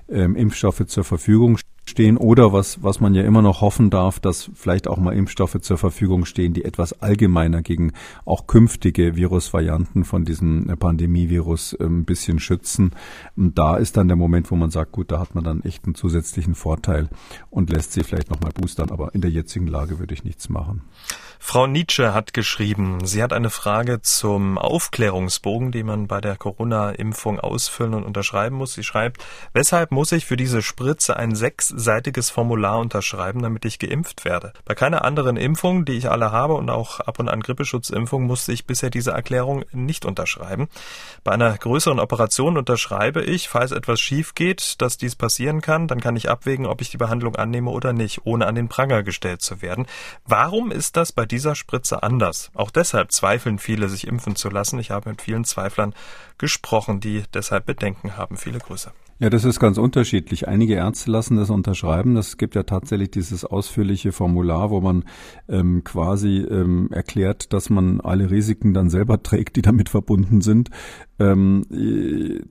ähm, 0.08 0.36
Impfstoffe 0.36 0.86
zur 0.86 1.04
Verfügung 1.04 1.56
stehen 1.56 1.77
stehen 1.88 2.16
oder 2.16 2.52
was, 2.52 2.82
was 2.82 3.00
man 3.00 3.14
ja 3.14 3.22
immer 3.22 3.42
noch 3.42 3.60
hoffen 3.60 3.90
darf, 3.90 4.20
dass 4.20 4.50
vielleicht 4.54 4.86
auch 4.88 4.98
mal 4.98 5.14
Impfstoffe 5.14 5.60
zur 5.60 5.78
Verfügung 5.78 6.24
stehen, 6.24 6.54
die 6.54 6.64
etwas 6.64 7.02
allgemeiner 7.02 7.62
gegen 7.62 7.92
auch 8.24 8.46
künftige 8.46 9.16
Virusvarianten 9.16 10.04
von 10.04 10.24
diesem 10.24 10.66
Pandemievirus 10.78 11.76
ähm, 11.80 12.00
ein 12.00 12.04
bisschen 12.04 12.38
schützen. 12.38 12.92
Und 13.36 13.58
da 13.58 13.76
ist 13.76 13.96
dann 13.96 14.08
der 14.08 14.16
Moment, 14.16 14.50
wo 14.50 14.56
man 14.56 14.70
sagt, 14.70 14.92
gut, 14.92 15.10
da 15.10 15.18
hat 15.18 15.34
man 15.34 15.44
dann 15.44 15.62
echt 15.62 15.84
einen 15.84 15.94
zusätzlichen 15.94 16.54
Vorteil 16.54 17.08
und 17.50 17.70
lässt 17.70 17.92
sie 17.92 18.04
vielleicht 18.04 18.30
nochmal 18.30 18.52
boostern, 18.52 18.90
aber 18.90 19.14
in 19.14 19.20
der 19.20 19.30
jetzigen 19.30 19.66
Lage 19.66 19.98
würde 19.98 20.14
ich 20.14 20.24
nichts 20.24 20.48
machen. 20.48 20.82
Frau 21.40 21.66
Nietzsche 21.66 22.12
hat 22.12 22.34
geschrieben, 22.34 23.06
sie 23.06 23.22
hat 23.22 23.32
eine 23.32 23.48
Frage 23.48 24.02
zum 24.02 24.58
Aufklärungsbogen, 24.58 25.70
den 25.70 25.86
man 25.86 26.06
bei 26.08 26.20
der 26.20 26.36
Corona-Impfung 26.36 27.38
ausfüllen 27.38 27.94
und 27.94 28.04
unterschreiben 28.04 28.56
muss. 28.56 28.74
Sie 28.74 28.82
schreibt, 28.82 29.24
weshalb 29.52 29.92
muss 29.92 30.12
ich 30.12 30.26
für 30.26 30.36
diese 30.36 30.62
Spritze 30.62 31.16
ein 31.16 31.34
sechsseitiges 31.78 32.30
Formular 32.30 32.78
unterschreiben, 32.78 33.42
damit 33.42 33.64
ich 33.64 33.78
geimpft 33.78 34.24
werde? 34.24 34.52
Bei 34.64 34.74
keiner 34.74 35.04
anderen 35.04 35.36
Impfung, 35.36 35.84
die 35.84 35.92
ich 35.92 36.10
alle 36.10 36.32
habe 36.32 36.54
und 36.54 36.70
auch 36.70 37.00
ab 37.00 37.18
und 37.18 37.28
an 37.28 37.40
Grippeschutzimpfung, 37.40 38.24
musste 38.24 38.52
ich 38.52 38.66
bisher 38.66 38.90
diese 38.90 39.12
Erklärung 39.12 39.64
nicht 39.72 40.04
unterschreiben. 40.04 40.68
Bei 41.24 41.32
einer 41.32 41.56
größeren 41.56 42.00
Operation 42.00 42.56
unterschreibe 42.56 43.22
ich, 43.22 43.48
falls 43.48 43.72
etwas 43.72 44.00
schief 44.00 44.34
geht, 44.34 44.80
dass 44.80 44.98
dies 44.98 45.16
passieren 45.16 45.60
kann, 45.60 45.88
dann 45.88 46.00
kann 46.00 46.16
ich 46.16 46.30
abwägen, 46.30 46.66
ob 46.66 46.80
ich 46.80 46.90
die 46.90 46.96
Behandlung 46.96 47.36
annehme 47.36 47.70
oder 47.70 47.92
nicht, 47.92 48.26
ohne 48.26 48.46
an 48.46 48.54
den 48.54 48.68
Pranger 48.68 49.02
gestellt 49.02 49.42
zu 49.42 49.62
werden. 49.62 49.86
Warum 50.26 50.70
ist 50.70 50.96
das 50.96 51.12
bei 51.12 51.26
dieser 51.26 51.54
Spritze 51.54 52.02
anders. 52.02 52.50
Auch 52.54 52.70
deshalb 52.70 53.12
zweifeln 53.12 53.58
viele, 53.58 53.88
sich 53.88 54.06
impfen 54.06 54.36
zu 54.36 54.48
lassen. 54.48 54.78
Ich 54.78 54.90
habe 54.90 55.10
mit 55.10 55.22
vielen 55.22 55.44
Zweiflern 55.44 55.94
gesprochen, 56.38 57.00
die 57.00 57.24
deshalb 57.34 57.66
Bedenken 57.66 58.16
haben. 58.16 58.36
Viele 58.36 58.58
Grüße. 58.58 58.92
Ja, 59.20 59.30
das 59.30 59.44
ist 59.44 59.58
ganz 59.58 59.78
unterschiedlich. 59.78 60.46
Einige 60.46 60.74
Ärzte 60.74 61.10
lassen 61.10 61.36
das 61.36 61.50
unterschreiben. 61.68 62.14
Das 62.14 62.36
gibt 62.36 62.54
ja 62.54 62.62
tatsächlich 62.62 63.10
dieses 63.10 63.44
ausführliche 63.44 64.12
Formular, 64.12 64.70
wo 64.70 64.80
man 64.80 65.04
ähm, 65.48 65.84
quasi 65.84 66.38
ähm, 66.38 66.88
erklärt, 66.90 67.52
dass 67.52 67.68
man 67.68 68.00
alle 68.00 68.30
Risiken 68.30 68.72
dann 68.74 68.90
selber 68.90 69.22
trägt, 69.22 69.56
die 69.56 69.62
damit 69.62 69.88
verbunden 69.88 70.40
sind. 70.40 70.70
Ähm, 71.20 71.64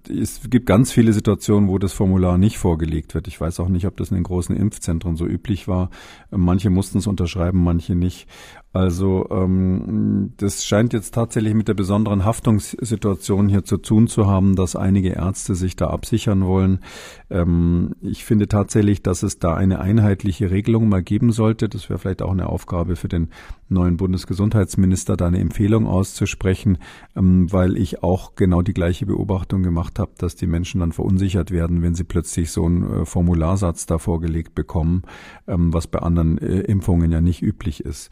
es 0.09 0.41
gibt 0.49 0.65
ganz 0.65 0.91
viele 0.91 1.13
Situationen, 1.13 1.69
wo 1.69 1.77
das 1.77 1.93
Formular 1.93 2.37
nicht 2.37 2.57
vorgelegt 2.57 3.15
wird. 3.15 3.27
Ich 3.27 3.39
weiß 3.39 3.59
auch 3.59 3.69
nicht, 3.69 3.87
ob 3.87 3.95
das 3.97 4.09
in 4.09 4.15
den 4.15 4.23
großen 4.23 4.55
Impfzentren 4.55 5.15
so 5.15 5.25
üblich 5.25 5.67
war. 5.67 5.89
Manche 6.31 6.69
mussten 6.69 6.97
es 6.97 7.07
unterschreiben, 7.07 7.63
manche 7.63 7.95
nicht. 7.95 8.27
Also 8.73 9.27
ähm, 9.31 10.33
das 10.37 10.65
scheint 10.65 10.93
jetzt 10.93 11.13
tatsächlich 11.13 11.55
mit 11.55 11.67
der 11.67 11.73
besonderen 11.73 12.25
Haftungssituation 12.25 13.49
hier 13.49 13.63
zu 13.63 13.77
tun 13.77 14.07
zu 14.07 14.27
haben, 14.27 14.55
dass 14.55 14.75
einige 14.75 15.09
Ärzte 15.13 15.55
sich 15.55 15.75
da 15.75 15.87
absichern 15.87 16.45
wollen. 16.45 16.81
Ähm, 17.29 17.95
ich 18.01 18.25
finde 18.25 18.47
tatsächlich, 18.47 19.01
dass 19.01 19.23
es 19.23 19.39
da 19.39 19.55
eine 19.55 19.79
einheitliche 19.79 20.51
Regelung 20.51 20.89
mal 20.89 21.01
geben 21.01 21.31
sollte. 21.31 21.69
Das 21.69 21.89
wäre 21.89 21.97
vielleicht 21.97 22.21
auch 22.21 22.31
eine 22.31 22.49
Aufgabe 22.49 22.97
für 22.97 23.07
den 23.07 23.29
neuen 23.69 23.97
Bundesgesundheitsminister, 23.97 25.17
da 25.17 25.27
eine 25.27 25.39
Empfehlung 25.39 25.87
auszusprechen, 25.87 26.77
ähm, 27.15 27.51
weil 27.51 27.77
ich 27.77 28.03
auch 28.03 28.35
genau 28.35 28.61
die 28.61 28.73
gleiche 28.73 29.05
Beobachtung 29.05 29.63
gemacht 29.63 29.99
habe, 29.99 30.11
dass 30.17 30.35
die 30.35 30.47
Menschen 30.47 30.79
dann 30.79 30.91
verunsichert 30.91 31.51
werden, 31.51 31.81
wenn 31.81 31.95
sie 31.95 32.03
plötzlich 32.03 32.51
so 32.51 32.65
einen 32.65 33.01
äh, 33.01 33.05
Formularsatz 33.05 33.85
da 33.85 33.97
vorgelegt 33.97 34.55
bekommen, 34.55 35.03
ähm, 35.47 35.73
was 35.73 35.87
bei 35.87 35.99
anderen 35.99 36.37
äh, 36.37 36.61
Impfungen 36.61 37.11
ja 37.11 37.21
nicht 37.21 37.41
üblich 37.41 37.81
ist. 37.81 38.09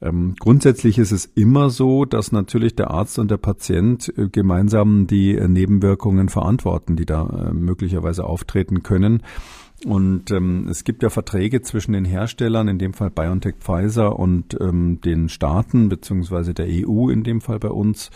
Ähm, 0.00 0.34
grundsätzlich 0.38 0.98
ist 0.98 1.12
es 1.12 1.24
immer 1.24 1.70
so, 1.70 2.04
dass 2.04 2.32
natürlich 2.32 2.76
der 2.76 2.90
Arzt 2.90 3.18
und 3.18 3.30
der 3.30 3.38
Patient 3.38 4.12
äh, 4.16 4.28
gemeinsam 4.28 5.06
die 5.06 5.34
Nebenwirkungen 5.34 6.28
verantworten, 6.28 6.96
die 6.96 7.06
da 7.06 7.50
möglicherweise 7.52 8.24
auftreten 8.24 8.82
können. 8.82 9.22
Und 9.84 10.32
ähm, 10.32 10.66
es 10.68 10.82
gibt 10.82 11.04
ja 11.04 11.10
Verträge 11.10 11.62
zwischen 11.62 11.92
den 11.92 12.04
Herstellern, 12.04 12.66
in 12.66 12.78
dem 12.78 12.94
Fall 12.94 13.10
BioNTech 13.10 13.56
Pfizer 13.60 14.18
und 14.18 14.56
ähm, 14.60 15.00
den 15.00 15.28
Staaten, 15.28 15.88
beziehungsweise 15.88 16.52
der 16.52 16.66
EU 16.68 17.10
in 17.10 17.22
dem 17.22 17.40
Fall 17.40 17.60
bei 17.60 17.70
uns. 17.70 18.10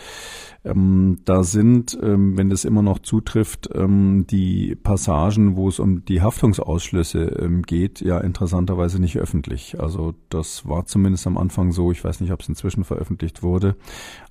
Ähm, 0.65 1.19
da 1.23 1.43
sind, 1.43 1.97
ähm, 2.01 2.37
wenn 2.37 2.49
das 2.49 2.65
immer 2.65 2.81
noch 2.81 2.99
zutrifft, 2.99 3.69
ähm, 3.73 4.25
die 4.29 4.75
Passagen, 4.75 5.55
wo 5.55 5.69
es 5.69 5.79
um 5.79 6.03
die 6.03 6.21
Haftungsausschlüsse 6.21 7.37
ähm, 7.39 7.61
geht, 7.63 8.01
ja 8.01 8.19
interessanterweise 8.19 8.99
nicht 8.99 9.17
öffentlich. 9.17 9.79
Also 9.79 10.15
das 10.29 10.67
war 10.67 10.85
zumindest 10.85 11.27
am 11.27 11.37
Anfang 11.37 11.71
so. 11.71 11.91
Ich 11.91 12.03
weiß 12.03 12.19
nicht, 12.19 12.31
ob 12.33 12.41
es 12.41 12.49
inzwischen 12.49 12.83
veröffentlicht 12.83 13.41
wurde. 13.41 13.75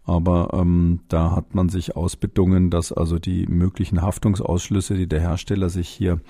Aber 0.05 0.51
ähm, 0.53 1.01
da 1.09 1.37
hat 1.37 1.55
man 1.55 1.69
sich 1.69 1.95
ausbedungen, 1.95 2.71
dass 2.71 2.93
also 2.93 3.21
die 3.21 3.47
möglichen 3.47 4.03
Haftungsausschlüsse, 4.03 4.95
die 4.95 5.07
der 5.07 5.21
Hersteller 5.21 5.69
sich 5.69 5.89
hier 5.89 6.21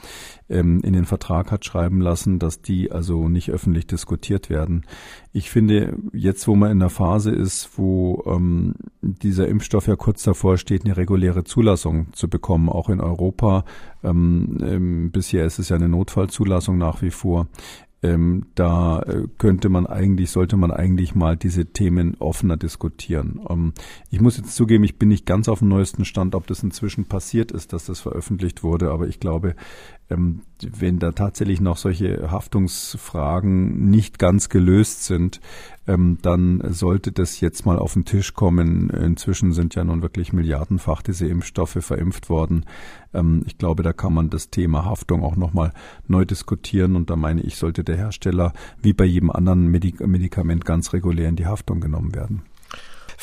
ähm, 0.51 0.81
in 0.83 0.93
den 0.93 1.07
Vertrag 1.07 1.51
hat 1.51 1.65
schreiben 1.65 2.03
lassen, 2.03 2.39
dass 2.39 2.61
die 2.61 2.93
also 2.93 3.29
nicht 3.29 3.51
öffentlich 3.51 3.87
diskutiert 3.87 4.51
werden. 4.51 4.85
Ich 5.33 5.51
finde, 5.51 5.97
jetzt 6.13 6.47
wo 6.47 6.55
man 6.55 6.71
in 6.71 6.81
der 6.81 6.91
Phase 6.91 7.31
ist, 7.31 7.79
wo 7.79 8.23
ähm, 8.27 8.75
dieser 9.01 9.49
Impfstoff 9.49 9.87
ja 9.87 9.97
kurz 9.97 10.23
davor 10.23 10.59
steht, 10.59 10.85
eine 10.85 10.99
reguläre 10.99 11.45
Zulassung 11.45 12.13
zu 12.13 12.29
bekommen, 12.29 12.69
auch 12.69 12.91
in 12.91 13.01
Europa, 13.01 13.65
ähm, 14.05 14.59
ähm, 14.63 15.11
bisher 15.13 15.47
ist 15.47 15.59
es 15.59 15.71
ja 15.71 15.77
eine 15.77 15.89
Notfallzulassung 15.89 16.77
nach 16.77 17.01
wie 17.01 17.11
vor, 17.11 17.49
ähm, 18.03 18.47
da 18.55 19.01
äh, 19.03 19.29
könnte 19.39 19.69
man 19.69 19.87
eigentlich, 19.87 20.31
sollte 20.31 20.57
man 20.57 20.71
eigentlich 20.71 21.15
mal 21.15 21.37
diese 21.37 21.67
Themen 21.67 22.17
offener 22.19 22.57
diskutieren. 22.57 23.41
Ähm, 23.49 23.73
ich 24.11 24.21
muss 24.21 24.37
jetzt 24.37 24.57
zugeben, 24.57 24.85
ich 24.85 24.99
bin 24.99 25.09
nicht 25.09 25.25
ganz 25.27 25.49
auf 25.49 25.61
dem 25.61 25.69
neuesten 25.69 26.05
Stand, 26.05 26.35
ob 26.35 26.47
das 26.47 26.63
inzwischen 26.63 27.05
passiert 27.05 27.53
ist, 27.53 27.73
dass 27.73 27.87
das 27.87 28.01
veröffentlicht 28.01 28.63
wurde, 28.63 28.91
aber 28.91 29.07
ich 29.07 29.21
glaube, 29.21 29.55
wenn 30.17 30.99
da 30.99 31.13
tatsächlich 31.13 31.61
noch 31.61 31.77
solche 31.77 32.31
Haftungsfragen 32.31 33.91
nicht 33.91 34.19
ganz 34.19 34.49
gelöst 34.49 35.05
sind, 35.05 35.41
ähm, 35.87 36.19
dann 36.23 36.63
sollte 36.69 37.11
das 37.11 37.41
jetzt 37.41 37.67
mal 37.67 37.79
auf 37.79 37.95
den 37.95 38.05
Tisch 38.05 38.35
kommen. 38.35 38.91
Inzwischen 38.91 39.53
sind 39.53 39.75
ja 39.75 39.85
nun 39.85 40.03
wirklich 40.03 40.33
milliardenfach 40.33 41.03
diese 41.03 41.27
Impfstoffe 41.27 41.79
verimpft 41.81 42.29
worden. 42.29 42.65
Ähm, 43.13 43.43
ich 43.47 43.59
glaube, 43.59 43.83
da 43.83 43.93
kann 43.93 44.15
man 44.15 44.31
das 44.31 44.51
Thema 44.51 44.85
Haftung 44.85 45.25
auch 45.25 45.37
nochmal 45.37 45.73
neu 46.07 46.25
diskutieren 46.25 46.95
und 46.97 47.11
da 47.11 47.17
meine 47.17 47.43
ich, 47.43 47.57
sollte 47.57 47.83
der 47.83 47.97
Hersteller 47.97 48.53
wie 48.81 48.93
bei 48.93 49.05
jedem 49.05 49.31
anderen 49.31 49.69
Medikament 49.69 50.65
ganz 50.65 50.93
regulär 50.93 51.29
in 51.29 51.37
die 51.37 51.47
Haftung 51.47 51.81
genommen 51.81 52.15
werden. 52.15 52.43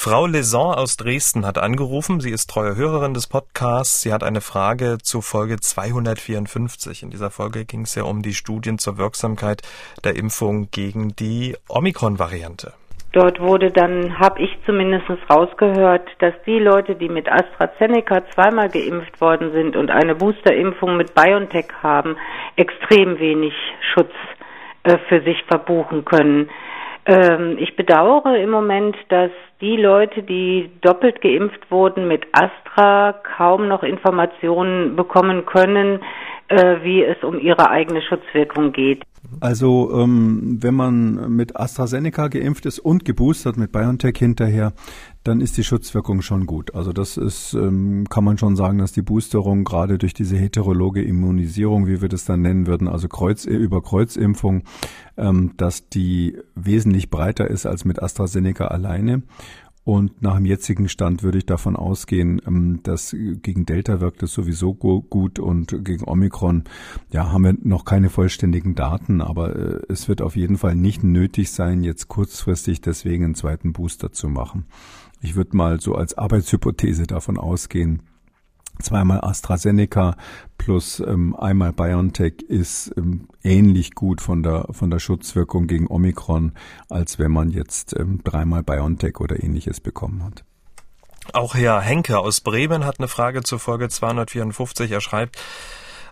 Frau 0.02 0.28
Leson 0.28 0.76
aus 0.76 0.96
Dresden 0.96 1.46
hat 1.46 1.58
angerufen. 1.58 2.22
Sie 2.22 2.32
ist 2.32 2.50
treue 2.50 2.78
Hörerin 2.78 3.14
des 3.14 3.28
Podcasts. 3.28 4.02
Sie 4.02 4.14
hat 4.14 4.24
eine 4.24 4.40
Frage 4.40 4.98
zu 5.04 5.20
Folge 5.20 5.58
254. 5.60 7.04
In 7.04 7.10
dieser 7.10 7.30
Folge 7.30 7.66
ging 7.66 7.82
es 7.82 7.96
ja 7.96 8.04
um 8.04 8.22
die 8.22 8.34
Studien 8.34 8.78
zur 8.78 8.98
Wirksamkeit 8.98 9.62
der 10.06 10.16
Impfung 10.16 10.70
gegen 10.72 11.10
die 11.18 11.58
Omikron-Variante. 11.68 12.72
Dort 13.12 13.42
wurde 13.42 13.72
dann, 13.72 14.18
habe 14.18 14.42
ich 14.42 14.58
zumindest 14.66 15.04
rausgehört, 15.30 16.08
dass 16.20 16.34
die 16.46 16.60
Leute, 16.60 16.96
die 16.96 17.10
mit 17.10 17.28
AstraZeneca 17.30 18.24
zweimal 18.34 18.70
geimpft 18.70 19.20
worden 19.20 19.52
sind 19.52 19.76
und 19.76 19.92
eine 19.92 20.16
Boosterimpfung 20.16 20.96
mit 20.96 21.14
BioNTech 21.14 21.68
haben, 21.84 22.16
extrem 22.56 23.20
wenig 23.20 23.54
Schutz 23.94 24.14
äh, 24.84 24.98
für 25.10 25.22
sich 25.24 25.44
verbuchen 25.50 26.06
können. 26.06 26.50
Ähm, 27.06 27.58
ich 27.60 27.76
bedauere 27.76 28.38
im 28.38 28.50
Moment, 28.50 28.96
dass 29.10 29.32
die 29.62 29.76
Leute, 29.76 30.24
die 30.24 30.72
doppelt 30.82 31.22
geimpft 31.22 31.70
wurden 31.70 32.08
mit 32.08 32.26
Astra, 32.32 33.14
kaum 33.38 33.68
noch 33.68 33.84
Informationen 33.84 34.96
bekommen 34.96 35.46
können, 35.46 36.00
äh, 36.48 36.78
wie 36.82 37.04
es 37.04 37.22
um 37.24 37.40
ihre 37.40 37.70
eigene 37.70 38.02
Schutzwirkung 38.02 38.72
geht. 38.72 39.04
Also 39.42 39.92
ähm, 39.94 40.60
wenn 40.62 40.74
man 40.74 41.36
mit 41.36 41.56
AstraZeneca 41.56 42.30
geimpft 42.30 42.66
ist 42.66 42.80
und 42.80 43.06
geboostert 43.06 43.58
mit 43.58 43.72
BioNTech 43.72 44.18
hinterher, 44.18 44.74
dann 45.30 45.42
ist 45.42 45.58
die 45.58 45.64
Schutzwirkung 45.64 46.24
schon 46.24 46.48
gut. 46.48 46.74
Also 46.74 46.92
das 46.92 47.16
ist, 47.16 47.54
ähm, 47.54 48.06
kann 48.10 48.24
man 48.24 48.40
schon 48.40 48.56
sagen, 48.56 48.80
dass 48.80 48.94
die 48.94 49.04
Boosterung 49.04 49.64
gerade 49.64 50.00
durch 50.00 50.16
diese 50.16 50.36
heterologe 50.36 51.04
Immunisierung, 51.04 51.86
wie 51.86 52.02
wir 52.02 52.10
das 52.10 52.26
dann 52.26 52.42
nennen 52.42 52.66
würden, 52.66 52.88
also 52.88 53.08
Kreuz, 53.08 53.46
über 53.46 53.84
Kreuzimpfung, 53.84 54.64
ähm, 55.18 55.52
dass 55.56 55.88
die 55.88 56.36
wesentlich 56.56 57.12
breiter 57.12 57.48
ist 57.48 57.68
als 57.68 57.86
mit 57.86 58.02
AstraZeneca 58.02 58.66
alleine. 58.66 59.22
Und 59.84 60.22
nach 60.22 60.36
dem 60.36 60.46
jetzigen 60.46 60.90
Stand 60.90 61.24
würde 61.24 61.38
ich 61.38 61.46
davon 61.46 61.76
ausgehen, 61.76 62.42
ähm, 62.48 62.80
dass 62.82 63.16
gegen 63.20 63.66
Delta 63.66 64.02
wirkt 64.02 64.24
es 64.24 64.34
sowieso 64.34 64.74
gut 64.74 65.38
und 65.38 65.84
gegen 65.86 66.08
Omikron, 66.08 66.64
ja, 67.12 67.32
haben 67.32 67.44
wir 67.44 67.56
noch 67.62 67.86
keine 67.86 68.10
vollständigen 68.10 68.74
Daten, 68.74 69.22
aber 69.22 69.56
äh, 69.56 69.80
es 69.90 70.08
wird 70.08 70.24
auf 70.24 70.36
jeden 70.36 70.58
Fall 70.58 70.76
nicht 70.76 71.04
nötig 71.04 71.52
sein, 71.52 71.84
jetzt 71.84 72.08
kurzfristig 72.08 72.82
deswegen 72.82 73.26
einen 73.26 73.36
zweiten 73.36 73.74
Booster 73.74 74.12
zu 74.12 74.28
machen. 74.28 74.66
Ich 75.22 75.36
würde 75.36 75.56
mal 75.56 75.82
so 75.82 75.96
als 75.96 76.18
Arbeitshypothese 76.18 77.08
davon 77.08 77.38
ausgehen, 77.38 78.04
zweimal 78.82 79.22
AstraZeneca 79.22 80.16
plus 80.58 81.00
ähm, 81.00 81.36
einmal 81.36 81.74
BioNTech 81.74 82.42
ist 82.48 82.94
ähm, 82.98 83.28
ähnlich 83.44 83.94
gut 83.94 84.22
von 84.22 84.44
der 84.44 84.68
von 84.72 84.90
der 84.90 85.00
Schutzwirkung 85.00 85.68
gegen 85.68 85.88
Omikron, 85.88 86.54
als 86.90 87.20
wenn 87.20 87.32
man 87.32 87.50
jetzt 87.50 87.96
ähm, 87.98 88.22
dreimal 88.24 88.64
BioNTech 88.64 89.20
oder 89.20 89.44
ähnliches 89.44 89.80
bekommen 89.80 90.24
hat. 90.24 90.46
Auch 91.34 91.54
Herr 91.54 91.82
Henke 91.82 92.18
aus 92.18 92.42
Bremen 92.42 92.86
hat 92.86 93.00
eine 93.00 93.08
Frage 93.08 93.44
zur 93.44 93.60
Folge 93.60 93.90
254. 93.90 94.90
Er 94.92 95.02
schreibt, 95.02 95.38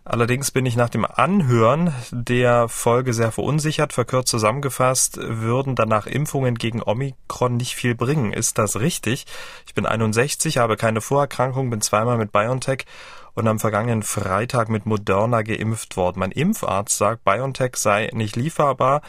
Allerdings 0.10 0.52
bin 0.52 0.66
ich 0.66 0.78
nach 0.78 0.90
dem 0.90 1.04
Anhören 1.04 1.94
der 2.12 2.70
Folge 2.70 3.12
sehr 3.12 3.34
verunsichert. 3.34 3.92
Verkürzt 3.92 4.30
zusammengefasst 4.30 5.20
würden 5.22 5.76
danach 5.76 6.08
Impfungen 6.08 6.56
gegen 6.56 6.82
Omikron 6.82 7.58
nicht 7.58 7.76
viel 7.76 7.94
bringen. 7.94 8.32
Ist 8.32 8.58
das 8.58 8.80
richtig? 8.80 9.26
Ich 9.66 9.74
bin 9.74 9.86
61, 9.86 10.60
habe 10.60 10.78
keine 10.78 11.02
Vorerkrankung, 11.02 11.70
bin 11.70 11.82
zweimal 11.82 12.18
mit 12.18 12.32
BioNTech 12.32 12.86
und 13.34 13.50
am 13.50 13.60
vergangenen 13.60 14.02
Freitag 14.02 14.70
mit 14.70 14.86
Moderna 14.86 15.42
geimpft 15.42 15.98
worden. 15.98 16.22
Mein 16.22 16.32
Impfarzt 16.32 16.98
sagt, 16.98 17.26
BioNTech 17.26 17.76
sei 17.76 18.10
nicht 18.14 18.38
lieferbar. 18.38 19.02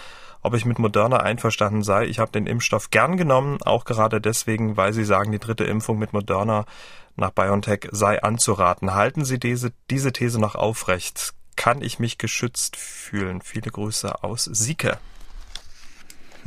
Ob 0.42 0.54
ich 0.54 0.64
mit 0.64 0.80
Moderna 0.80 1.18
einverstanden 1.18 1.84
sei, 1.84 2.06
ich 2.06 2.18
habe 2.18 2.32
den 2.32 2.48
Impfstoff 2.48 2.90
gern 2.90 3.16
genommen, 3.16 3.58
auch 3.64 3.84
gerade 3.84 4.20
deswegen, 4.20 4.76
weil 4.76 4.92
sie 4.92 5.04
sagen, 5.04 5.30
die 5.30 5.38
dritte 5.38 5.62
Impfung 5.62 5.96
mit 6.00 6.12
Moderna 6.12 6.64
nach 7.18 7.30
BioNTech 7.30 7.88
sei 7.90 8.22
anzuraten. 8.22 8.94
Halten 8.94 9.24
Sie 9.24 9.38
diese, 9.38 9.72
diese 9.90 10.12
These 10.12 10.40
noch 10.40 10.54
aufrecht? 10.54 11.34
Kann 11.56 11.82
ich 11.82 11.98
mich 11.98 12.18
geschützt 12.18 12.76
fühlen? 12.76 13.42
Viele 13.42 13.70
Grüße 13.70 14.22
aus 14.22 14.44
Sieke. 14.44 14.98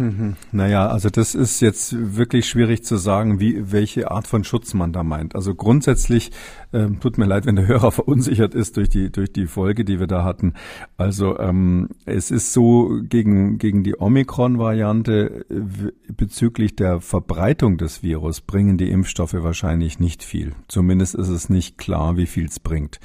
Mhm. 0.01 0.36
Naja, 0.51 0.88
also 0.88 1.10
das 1.10 1.36
ist 1.36 1.62
jetzt 1.62 1.96
wirklich 2.17 2.50
schwierig 2.50 2.84
zu 2.84 2.98
sagen, 2.98 3.39
wie 3.39 3.72
welche 3.72 4.10
Art 4.10 4.25
von 4.25 4.43
Schutz 4.43 4.74
man 4.74 4.93
da 4.93 5.03
meint. 5.03 5.36
Also 5.36 5.53
grundsätzlich 5.53 6.31
ähm, 6.74 7.00
tut 7.00 7.20
mir 7.20 7.25
leid, 7.25 7.46
wenn 7.46 7.55
der 7.55 7.67
Hörer 7.67 7.91
verunsichert 7.91 8.55
ist 8.55 8.77
durch 8.77 8.89
die 8.89 9.12
durch 9.12 9.31
die 9.31 9.46
Folge, 9.46 9.86
die 9.86 10.00
wir 10.00 10.08
da 10.08 10.24
hatten. 10.24 10.53
Also 10.98 11.38
ähm, 11.38 11.89
es 12.05 12.31
ist 12.31 12.51
so 12.51 13.00
gegen 13.03 13.60
gegen 13.60 13.84
die 13.84 14.00
Omikron-Variante 14.00 15.46
äh, 15.50 15.91
bezüglich 16.12 16.75
der 16.75 17.00
Verbreitung 17.00 17.77
des 17.77 18.01
Virus 18.01 18.41
bringen 18.41 18.77
die 18.77 18.89
Impfstoffe 18.89 19.36
wahrscheinlich 19.36 20.00
nicht 20.00 20.24
viel. 20.24 20.53
Zumindest 20.67 21.13
ist 21.13 21.29
es 21.29 21.50
nicht 21.50 21.77
klar, 21.77 22.17
wie 22.17 22.25
viel 22.25 22.46
es 22.46 22.60
bringt. 22.60 23.00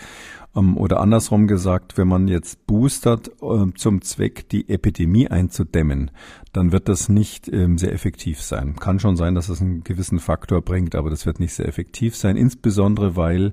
Ähm, 0.57 0.77
oder 0.77 1.01
andersrum 1.01 1.47
gesagt, 1.47 1.99
wenn 1.99 2.09
man 2.09 2.29
jetzt 2.29 2.67
boostert 2.67 3.31
äh, 3.43 3.73
zum 3.77 4.03
Zweck, 4.03 4.49
die 4.49 4.69
Epidemie 4.69 5.29
einzudämmen, 5.29 6.11
dann 6.53 6.73
wird 6.73 6.89
das 6.89 7.09
nicht 7.09 7.49
ähm, 7.53 7.79
sehr 7.79 7.93
effektiv 7.93 8.41
sein. 8.41 8.77
Kann 8.77 8.99
schon 8.99 9.17
sein, 9.17 9.35
dass 9.35 9.49
es 9.49 9.61
einen 9.61 9.85
gewissen 9.85 10.19
Faktor 10.19 10.63
bringt, 10.63 10.95
aber 10.95 11.11
das 11.11 11.27
wird 11.27 11.39
nicht 11.39 11.55
sehr 11.55 11.69
effektiv 11.69 12.17
sein, 12.17 12.37
insbesondere 12.37 13.17
weil 13.17 13.53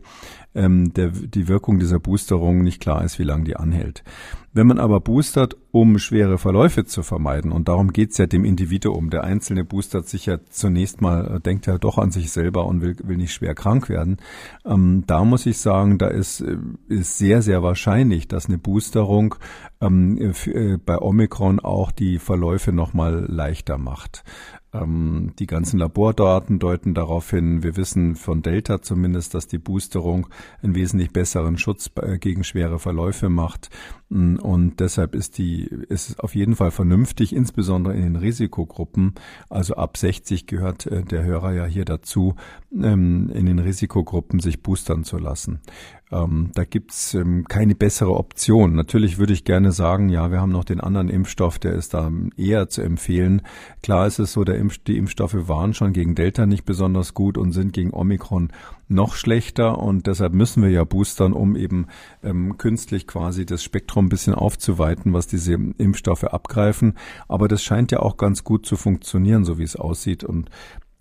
ähm, 0.56 0.94
der, 0.94 1.10
die 1.10 1.48
Wirkung 1.48 1.80
dieser 1.80 2.00
Boosterung 2.00 2.62
nicht 2.62 2.82
klar 2.82 3.04
ist, 3.04 3.20
wie 3.20 3.24
lange 3.24 3.44
die 3.44 3.56
anhält. 3.56 4.04
Wenn 4.56 4.68
man 4.68 4.78
aber 4.78 5.00
boostert, 5.00 5.58
um 5.72 5.98
schwere 5.98 6.38
Verläufe 6.38 6.86
zu 6.86 7.02
vermeiden, 7.02 7.52
und 7.52 7.68
darum 7.68 7.92
geht's 7.92 8.20
ja 8.20 8.28
dem 8.28 8.46
Individuum, 8.46 9.10
der 9.10 9.24
Einzelne 9.24 9.66
boostert 9.66 10.08
sich 10.08 10.28
ja 10.28 10.38
zunächst 10.48 11.02
mal, 11.02 11.38
äh, 11.38 11.40
denkt 11.40 11.66
ja 11.66 11.80
doch 11.80 11.98
an 11.98 12.12
sich 12.12 12.32
selber 12.32 12.68
und 12.68 12.82
will, 12.82 12.96
will 13.04 13.18
nicht 13.18 13.34
schwer 13.34 13.56
krank 13.56 13.90
werden, 13.90 14.18
ähm, 14.64 15.04
da 15.08 15.26
muss 15.26 15.48
ich 15.48 15.58
sagen, 15.58 15.98
da 15.98 16.08
ist, 16.08 16.42
äh, 16.42 16.58
ist 16.88 17.18
sehr, 17.18 17.42
sehr 17.42 17.64
wahrscheinlich, 17.64 18.28
dass 18.28 18.46
eine 18.46 18.60
Boosterung 18.60 19.36
ähm, 19.82 20.20
äh, 20.20 20.78
bei 20.78 21.00
Omikron 21.00 21.60
auch 21.60 21.92
die 21.92 22.20
Verläufe 22.20 22.72
nochmal 22.72 23.26
leichter 23.28 23.80
macht. 23.80 24.24
Ähm, 24.74 25.34
die 25.38 25.46
ganzen 25.46 25.78
Labordaten 25.80 26.60
deuten 26.60 26.94
darauf 26.94 27.30
hin, 27.30 27.64
wir 27.64 27.78
wissen 27.78 28.16
von 28.16 28.42
Delta 28.42 28.82
zumindest, 28.82 29.34
dass 29.34 29.48
die 29.48 29.60
Boosterung 29.60 30.28
einen 30.62 30.76
wesentlich 30.76 31.12
besseren 31.12 31.58
Schutz 31.58 31.92
äh, 32.02 32.18
gegen 32.18 32.44
schwere 32.44 32.80
Verläufe 32.80 33.30
macht. 33.30 33.70
Und 34.14 34.80
deshalb 34.80 35.16
ist 35.16 35.40
die, 35.40 35.64
ist 35.64 36.20
auf 36.20 36.36
jeden 36.36 36.56
Fall 36.56 36.70
vernünftig, 36.70 37.36
insbesondere 37.36 37.96
in 37.96 38.04
den 38.04 38.16
Risikogruppen. 38.16 39.16
Also 39.50 39.76
ab 39.76 39.98
60 39.98 40.46
gehört 40.46 40.86
äh, 40.86 41.04
der 41.04 41.24
Hörer 41.24 41.54
ja 41.54 41.66
hier 41.66 41.84
dazu, 41.84 42.36
ähm, 42.72 43.32
in 43.34 43.48
den 43.48 43.58
Risikogruppen 43.58 44.40
sich 44.40 44.62
boostern 44.62 45.04
zu 45.04 45.18
lassen. 45.18 45.62
Ähm, 46.12 46.52
da 46.54 46.64
gibt's 46.64 47.16
ähm, 47.16 47.46
keine 47.48 47.74
bessere 47.74 48.12
Option. 48.12 48.76
Natürlich 48.76 49.18
würde 49.18 49.34
ich 49.34 49.46
gerne 49.46 49.72
sagen, 49.72 50.10
ja, 50.10 50.30
wir 50.32 50.42
haben 50.42 50.52
noch 50.52 50.64
den 50.64 50.80
anderen 50.80 51.10
Impfstoff, 51.10 51.58
der 51.58 51.74
ist 51.74 51.96
da 51.96 52.12
eher 52.38 52.70
zu 52.70 52.84
empfehlen. 52.84 53.42
Klar 53.82 54.06
ist 54.06 54.20
es 54.20 54.32
so, 54.32 54.44
der 54.44 54.60
Impf 54.60 54.78
die 54.78 54.98
Impfstoffe 54.98 55.48
waren 55.48 55.74
schon 55.74 55.92
gegen 55.92 56.14
Delta 56.14 56.46
nicht 56.46 56.66
besonders 56.66 57.16
gut 57.16 57.36
und 57.36 57.52
sind 57.52 57.74
gegen 57.74 57.92
Omikron 57.92 58.52
noch 58.88 59.16
schlechter 59.16 59.80
und 59.80 60.08
deshalb 60.08 60.34
müssen 60.34 60.64
wir 60.64 60.70
ja 60.70 60.84
boostern, 60.84 61.34
um 61.34 61.56
eben 61.56 61.88
ähm, 62.24 62.58
künstlich 62.58 63.08
quasi 63.08 63.46
das 63.46 63.64
Spektrum 63.64 64.06
ein 64.06 64.10
bisschen 64.10 64.36
aufzuweiten, 64.36 65.14
was 65.14 65.28
diese 65.28 65.54
Impfstoffe 65.54 66.26
abgreifen. 66.26 66.96
Aber 67.28 67.48
das 67.48 67.64
scheint 67.64 67.92
ja 67.92 68.00
auch 68.00 68.18
ganz 68.18 68.44
gut 68.44 68.66
zu 68.66 68.76
funktionieren, 68.76 69.46
so 69.46 69.58
wie 69.58 69.64
es 69.64 69.76
aussieht. 69.76 70.24
Und 70.24 70.50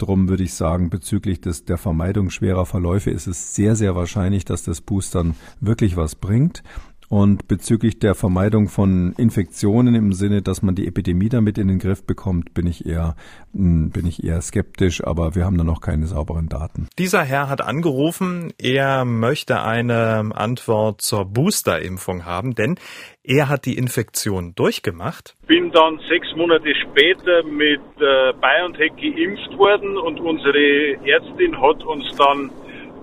Drum 0.03 0.29
würde 0.29 0.43
ich 0.43 0.55
sagen, 0.55 0.91
bezüglich 0.91 1.41
des, 1.41 1.65
der 1.65 1.79
Vermeidung 1.79 2.31
schwerer 2.31 2.67
Verläufe 2.67 3.13
ist 3.13 3.29
es 3.29 3.55
sehr, 3.55 3.77
sehr 3.77 3.95
wahrscheinlich, 3.95 4.45
dass 4.45 4.65
das 4.65 4.81
Boostern 4.81 5.37
wirklich 5.61 5.97
was 5.97 6.17
bringt. 6.17 6.65
Und 7.13 7.47
bezüglich 7.47 7.99
der 7.99 8.15
Vermeidung 8.15 8.69
von 8.69 9.13
Infektionen 9.19 9.95
im 9.95 10.15
Sinne, 10.15 10.41
dass 10.41 10.63
man 10.63 10.75
die 10.75 10.87
Epidemie 10.87 11.29
damit 11.29 11.59
in 11.59 11.69
den 11.69 11.79
Griff 11.79 12.07
bekommt, 12.07 12.55
bin 12.55 12.67
ich 12.67 12.87
eher, 12.87 13.17
hm, 13.53 13.91
bin 13.91 14.07
ich 14.07 14.25
eher 14.25 14.41
skeptisch, 14.41 15.05
aber 15.05 15.35
wir 15.35 15.45
haben 15.45 15.59
da 15.59 15.63
noch 15.63 15.83
keine 15.83 16.07
sauberen 16.07 16.49
Daten. 16.49 16.89
Dieser 16.99 17.23
Herr 17.23 17.51
hat 17.51 17.61
angerufen, 17.61 18.55
er 18.59 19.05
möchte 19.05 19.63
eine 19.63 20.31
Antwort 20.35 21.03
zur 21.03 21.27
Boosterimpfung 21.27 22.25
haben, 22.25 22.55
denn 22.55 22.77
er 23.23 23.51
hat 23.51 23.67
die 23.67 23.77
Infektion 23.77 24.55
durchgemacht. 24.55 25.35
Bin 25.47 25.71
dann 25.71 26.01
sechs 26.09 26.35
Monate 26.35 26.75
später 26.77 27.45
mit 27.45 27.83
äh, 28.01 28.33
BioNTech 28.41 28.93
geimpft 28.97 29.59
worden 29.59 29.99
und 29.99 30.19
unsere 30.19 30.97
Ärztin 31.05 31.61
hat 31.61 31.85
uns 31.85 32.11
dann 32.17 32.51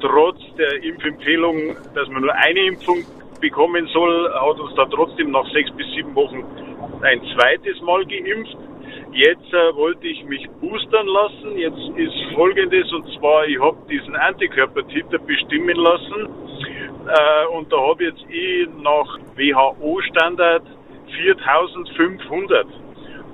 trotz 0.02 0.40
der 0.58 0.82
Impfempfehlung, 0.82 1.76
dass 1.94 2.10
man 2.10 2.24
nur 2.24 2.34
eine 2.34 2.66
Impfung 2.66 3.06
bekommen 3.40 3.88
soll, 3.88 4.32
hat 4.34 4.60
uns 4.60 4.76
dann 4.76 4.90
trotzdem 4.92 5.32
nach 5.32 5.46
sechs 5.52 5.72
bis 5.72 5.88
sieben 5.94 6.14
Wochen 6.16 6.44
ein 7.02 7.22
zweites 7.36 7.82
Mal 7.82 8.06
geimpft. 8.06 8.58
Jetzt 9.12 9.54
äh, 9.54 9.76
wollte 9.76 10.08
ich 10.08 10.24
mich 10.26 10.48
boostern 10.62 11.08
lassen. 11.08 11.58
Jetzt 11.58 11.82
ist 11.96 12.36
folgendes, 12.36 12.92
und 12.94 13.06
zwar, 13.18 13.48
ich 13.48 13.60
habe 13.60 13.78
diesen 13.90 14.16
Antikörpertiter 14.16 15.18
bestimmen 15.20 15.76
lassen. 15.76 16.30
Äh, 17.08 17.58
und 17.58 17.72
da 17.72 17.78
habe 17.78 18.04
jetzt 18.04 18.24
ich 18.30 18.68
nach 18.82 19.18
WHO-Standard 19.36 20.64
4500. 21.24 22.68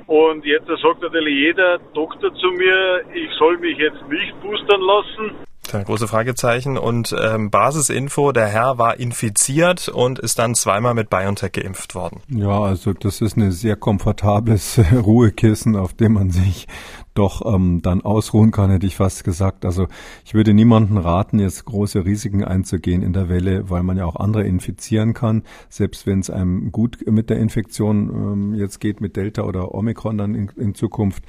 Und 0.08 0.46
jetzt 0.46 0.68
sagt 0.68 1.02
natürlich 1.02 1.36
jeder 1.36 1.80
Doktor 1.94 2.34
zu 2.36 2.52
mir, 2.52 3.02
ich 3.14 3.30
soll 3.38 3.58
mich 3.58 3.78
jetzt 3.78 4.08
nicht 4.08 4.40
boostern 4.42 4.82
lassen. 4.82 5.45
Große 5.72 6.08
Fragezeichen. 6.08 6.78
Und 6.78 7.16
ähm, 7.20 7.50
Basisinfo, 7.50 8.32
der 8.32 8.48
Herr 8.48 8.78
war 8.78 9.00
infiziert 9.00 9.88
und 9.90 10.20
ist 10.20 10.40
dann 10.40 10.56
zweimal 10.56 10.94
mit 10.94 11.10
BioNTech 11.10 11.52
geimpft 11.52 11.96
worden. 11.96 12.22
Ja, 12.30 12.62
also 12.62 12.94
das 12.94 13.22
ist 13.22 13.38
ein 13.38 13.52
sehr 13.52 13.76
komfortables 13.76 14.80
Ruhekissen, 14.94 15.76
auf 15.76 15.94
dem 15.94 16.14
man 16.14 16.32
sich 16.32 16.68
doch 17.16 17.42
ähm, 17.46 17.82
dann 17.82 18.02
ausruhen 18.02 18.52
kann, 18.52 18.70
hätte 18.70 18.86
ich 18.86 18.98
fast 18.98 19.24
gesagt. 19.24 19.66
Also 19.66 19.88
ich 20.26 20.34
würde 20.34 20.54
niemanden 20.54 20.98
raten, 20.98 21.40
jetzt 21.40 21.66
große 21.66 22.06
Risiken 22.06 22.44
einzugehen 22.44 23.02
in 23.02 23.14
der 23.14 23.30
Welle, 23.30 23.70
weil 23.70 23.84
man 23.84 23.98
ja 23.98 24.06
auch 24.06 24.18
andere 24.18 24.44
infizieren 24.44 25.14
kann. 25.14 25.44
Selbst 25.70 26.06
wenn 26.06 26.20
es 26.20 26.30
einem 26.30 26.72
gut 26.72 27.06
mit 27.10 27.30
der 27.30 27.38
Infektion 27.38 28.10
ähm, 28.10 28.54
jetzt 28.56 28.80
geht, 28.80 29.00
mit 29.00 29.16
Delta 29.16 29.44
oder 29.44 29.74
Omikron 29.74 30.18
dann 30.18 30.36
in, 30.36 30.52
in 30.58 30.76
Zukunft, 30.76 31.24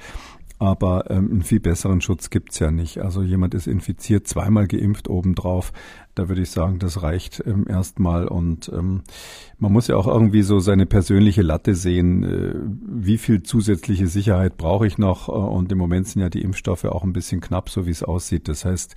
aber 0.59 1.09
ähm, 1.11 1.29
einen 1.31 1.43
viel 1.43 1.59
besseren 1.59 2.01
Schutz 2.01 2.29
gibt's 2.29 2.57
ja 2.59 2.71
nicht. 2.71 2.99
Also 2.99 3.21
jemand 3.21 3.53
ist 3.53 3.67
infiziert, 3.67 4.27
zweimal 4.27 4.67
geimpft 4.67 5.07
obendrauf. 5.07 5.71
Da 6.15 6.29
würde 6.29 6.41
ich 6.41 6.49
sagen, 6.49 6.79
das 6.79 7.03
reicht 7.03 7.43
ähm, 7.45 7.67
erstmal. 7.69 8.27
Und 8.27 8.71
ähm, 8.73 9.03
man 9.59 9.71
muss 9.71 9.87
ja 9.87 9.97
auch 9.97 10.07
irgendwie 10.07 10.41
so 10.41 10.57
seine 10.57 10.87
persönliche 10.87 11.43
Latte 11.43 11.75
sehen. 11.75 12.23
Äh, 12.23 12.55
wie 12.87 13.19
viel 13.19 13.43
zusätzliche 13.43 14.07
Sicherheit 14.07 14.57
brauche 14.57 14.87
ich 14.87 14.97
noch? 14.97 15.29
Äh, 15.29 15.31
und 15.33 15.71
im 15.71 15.77
Moment 15.77 16.07
sind 16.07 16.23
ja 16.23 16.29
die 16.29 16.41
Impfstoffe 16.41 16.85
auch 16.85 17.03
ein 17.03 17.13
bisschen 17.13 17.39
knapp, 17.39 17.69
so 17.69 17.85
wie 17.85 17.91
es 17.91 18.01
aussieht. 18.01 18.47
Das 18.47 18.65
heißt, 18.65 18.95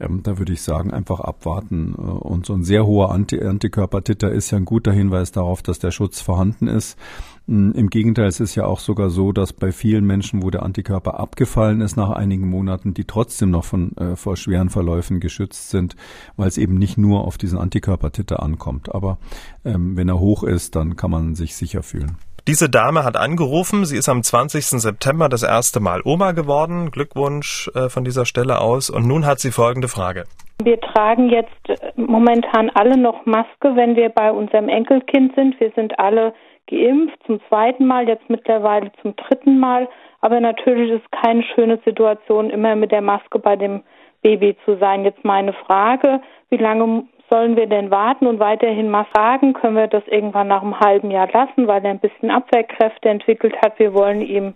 ähm, 0.00 0.24
da 0.24 0.38
würde 0.38 0.54
ich 0.54 0.62
sagen, 0.62 0.90
einfach 0.90 1.20
abwarten. 1.20 1.94
Äh, 1.96 2.00
und 2.00 2.46
so 2.46 2.54
ein 2.54 2.64
sehr 2.64 2.84
hoher 2.84 3.12
Anti 3.12 3.40
Antikörpertitter 3.40 4.32
ist 4.32 4.50
ja 4.50 4.58
ein 4.58 4.64
guter 4.64 4.92
Hinweis 4.92 5.30
darauf, 5.30 5.62
dass 5.62 5.78
der 5.78 5.92
Schutz 5.92 6.20
vorhanden 6.20 6.66
ist. 6.66 6.98
Hm, 7.48 7.72
Im 7.76 7.90
Gegenteil, 7.90 8.26
es 8.26 8.40
ist 8.40 8.56
ja 8.56 8.64
auch 8.64 8.80
sogar 8.80 9.08
so, 9.08 9.32
dass 9.32 9.52
bei 9.52 9.70
vielen 9.70 10.04
Menschen, 10.04 10.42
wo 10.42 10.50
der 10.50 10.64
Antikörper 10.64 11.20
abgefallen 11.20 11.80
ist 11.80 11.96
nach 11.96 12.10
einigen 12.10 12.48
Monaten, 12.48 12.92
die 12.92 13.04
trotzdem 13.04 13.50
noch 13.50 13.64
von 13.64 13.96
äh, 13.96 14.16
vor 14.16 14.36
schweren 14.36 14.68
Verläufen 14.68 15.20
geschützt 15.20 15.70
sind, 15.70 15.94
weil 16.36 16.48
es 16.48 16.58
eben 16.58 16.74
nicht 16.74 16.98
nur 16.98 17.24
auf 17.24 17.38
diesen 17.38 17.58
Antikörpertitter 17.58 18.42
ankommt. 18.42 18.92
Aber 18.94 19.18
ähm, 19.64 19.96
wenn 19.96 20.08
er 20.08 20.18
hoch 20.18 20.42
ist, 20.42 20.74
dann 20.74 20.96
kann 20.96 21.10
man 21.10 21.34
sich 21.36 21.54
sicher 21.54 21.82
fühlen. 21.82 22.16
Diese 22.48 22.70
Dame 22.70 23.02
hat 23.02 23.16
angerufen. 23.16 23.84
Sie 23.84 23.96
ist 23.96 24.08
am 24.08 24.22
20. 24.22 24.64
September 24.80 25.28
das 25.28 25.42
erste 25.42 25.80
Mal 25.80 26.00
Oma 26.04 26.30
geworden. 26.30 26.92
Glückwunsch 26.92 27.68
äh, 27.74 27.88
von 27.88 28.04
dieser 28.04 28.24
Stelle 28.24 28.60
aus. 28.60 28.88
Und 28.88 29.06
nun 29.06 29.26
hat 29.26 29.40
sie 29.40 29.50
folgende 29.50 29.88
Frage. 29.88 30.24
Wir 30.62 30.80
tragen 30.80 31.28
jetzt 31.28 31.68
äh, 31.68 31.92
momentan 31.96 32.70
alle 32.70 32.96
noch 32.96 33.26
Maske, 33.26 33.74
wenn 33.74 33.96
wir 33.96 34.10
bei 34.10 34.30
unserem 34.30 34.68
Enkelkind 34.68 35.34
sind. 35.34 35.58
Wir 35.58 35.72
sind 35.74 35.98
alle 35.98 36.34
geimpft, 36.66 37.18
zum 37.26 37.40
zweiten 37.48 37.86
Mal, 37.86 38.08
jetzt 38.08 38.28
mittlerweile 38.28 38.90
zum 39.02 39.14
dritten 39.16 39.58
Mal. 39.58 39.88
Aber 40.20 40.40
natürlich 40.40 40.90
ist 40.90 41.10
keine 41.12 41.42
schöne 41.54 41.78
Situation, 41.84 42.50
immer 42.50 42.74
mit 42.76 42.92
der 42.92 43.02
Maske 43.02 43.38
bei 43.38 43.56
dem 43.56 43.82
Baby 44.22 44.56
zu 44.64 44.76
sein. 44.78 45.04
Jetzt 45.04 45.24
meine 45.24 45.52
Frage, 45.52 46.20
wie 46.50 46.56
lange 46.56 47.04
sollen 47.30 47.56
wir 47.56 47.66
denn 47.66 47.90
warten 47.90 48.26
und 48.26 48.38
weiterhin 48.38 48.90
mal 48.90 49.06
fragen? 49.14 49.52
Können 49.52 49.76
wir 49.76 49.88
das 49.88 50.04
irgendwann 50.06 50.48
nach 50.48 50.62
einem 50.62 50.78
halben 50.78 51.10
Jahr 51.10 51.28
lassen, 51.32 51.66
weil 51.66 51.84
er 51.84 51.90
ein 51.90 52.00
bisschen 52.00 52.30
Abwehrkräfte 52.30 53.08
entwickelt 53.08 53.54
hat? 53.62 53.78
Wir 53.78 53.94
wollen 53.94 54.20
ihm 54.20 54.54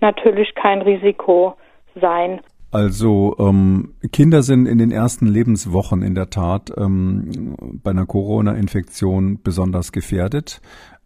natürlich 0.00 0.54
kein 0.54 0.82
Risiko 0.82 1.54
sein. 2.00 2.40
Also 2.72 3.36
ähm, 3.38 3.96
Kinder 4.12 4.42
sind 4.42 4.64
in 4.64 4.78
den 4.78 4.90
ersten 4.90 5.26
Lebenswochen 5.26 6.02
in 6.02 6.14
der 6.14 6.30
Tat 6.30 6.72
ähm, 6.74 7.54
bei 7.82 7.90
einer 7.90 8.06
Corona-Infektion 8.06 9.40
besonders 9.42 9.92
gefährdet. 9.92 10.62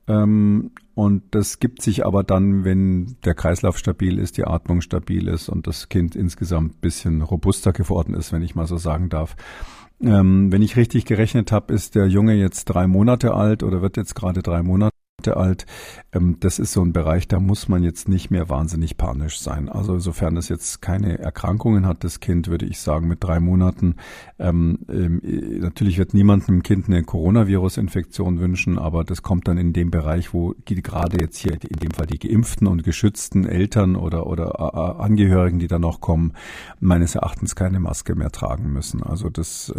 Ähm, 0.08 0.70
und 0.94 1.22
das 1.32 1.58
gibt 1.58 1.82
sich 1.82 2.06
aber 2.06 2.22
dann, 2.24 2.64
wenn 2.64 3.16
der 3.24 3.34
Kreislauf 3.34 3.76
stabil 3.76 4.18
ist, 4.18 4.38
die 4.38 4.44
Atmung 4.44 4.80
stabil 4.80 5.28
ist 5.28 5.48
und 5.48 5.66
das 5.66 5.88
Kind 5.88 6.16
insgesamt 6.16 6.80
bisschen 6.80 7.22
robuster 7.22 7.72
geworden 7.72 8.14
ist, 8.14 8.32
wenn 8.32 8.42
ich 8.42 8.54
mal 8.54 8.66
so 8.66 8.76
sagen 8.76 9.08
darf. 9.08 9.36
Ähm, 10.00 10.52
wenn 10.52 10.62
ich 10.62 10.76
richtig 10.76 11.04
gerechnet 11.06 11.52
habe, 11.52 11.72
ist 11.72 11.94
der 11.94 12.06
Junge 12.06 12.34
jetzt 12.34 12.66
drei 12.66 12.86
Monate 12.86 13.34
alt 13.34 13.62
oder 13.62 13.82
wird 13.82 13.96
jetzt 13.96 14.14
gerade 14.14 14.42
drei 14.42 14.62
Monate 14.62 14.95
alt. 15.34 15.66
Ähm, 16.12 16.36
das 16.40 16.58
ist 16.58 16.72
so 16.72 16.82
ein 16.82 16.92
Bereich, 16.92 17.26
da 17.26 17.40
muss 17.40 17.68
man 17.68 17.82
jetzt 17.82 18.08
nicht 18.08 18.30
mehr 18.30 18.48
wahnsinnig 18.48 18.96
panisch 18.96 19.40
sein. 19.40 19.68
Also 19.68 19.98
sofern 19.98 20.36
es 20.36 20.48
jetzt 20.48 20.82
keine 20.82 21.18
Erkrankungen 21.18 21.86
hat, 21.86 22.04
das 22.04 22.20
Kind, 22.20 22.48
würde 22.48 22.66
ich 22.66 22.78
sagen, 22.78 23.08
mit 23.08 23.24
drei 23.24 23.40
Monaten. 23.40 23.96
Ähm, 24.38 24.78
ähm, 24.88 25.20
natürlich 25.60 25.98
wird 25.98 26.14
niemandem 26.14 26.62
Kind 26.62 26.88
eine 26.88 27.02
Coronavirus-Infektion 27.02 28.40
wünschen, 28.40 28.78
aber 28.78 29.04
das 29.04 29.22
kommt 29.22 29.48
dann 29.48 29.58
in 29.58 29.72
dem 29.72 29.90
Bereich, 29.90 30.34
wo 30.34 30.54
gerade 30.64 31.18
jetzt 31.20 31.38
hier 31.38 31.52
in 31.52 31.78
dem 31.80 31.92
Fall 31.92 32.06
die 32.06 32.18
geimpften 32.18 32.66
und 32.66 32.84
geschützten 32.84 33.46
Eltern 33.46 33.96
oder, 33.96 34.26
oder 34.26 35.00
Angehörigen, 35.00 35.58
die 35.58 35.66
dann 35.66 35.80
noch 35.80 36.00
kommen, 36.00 36.32
meines 36.78 37.14
Erachtens 37.14 37.54
keine 37.56 37.80
Maske 37.80 38.14
mehr 38.14 38.30
tragen 38.30 38.72
müssen. 38.72 39.02
Also 39.02 39.30
das, 39.30 39.72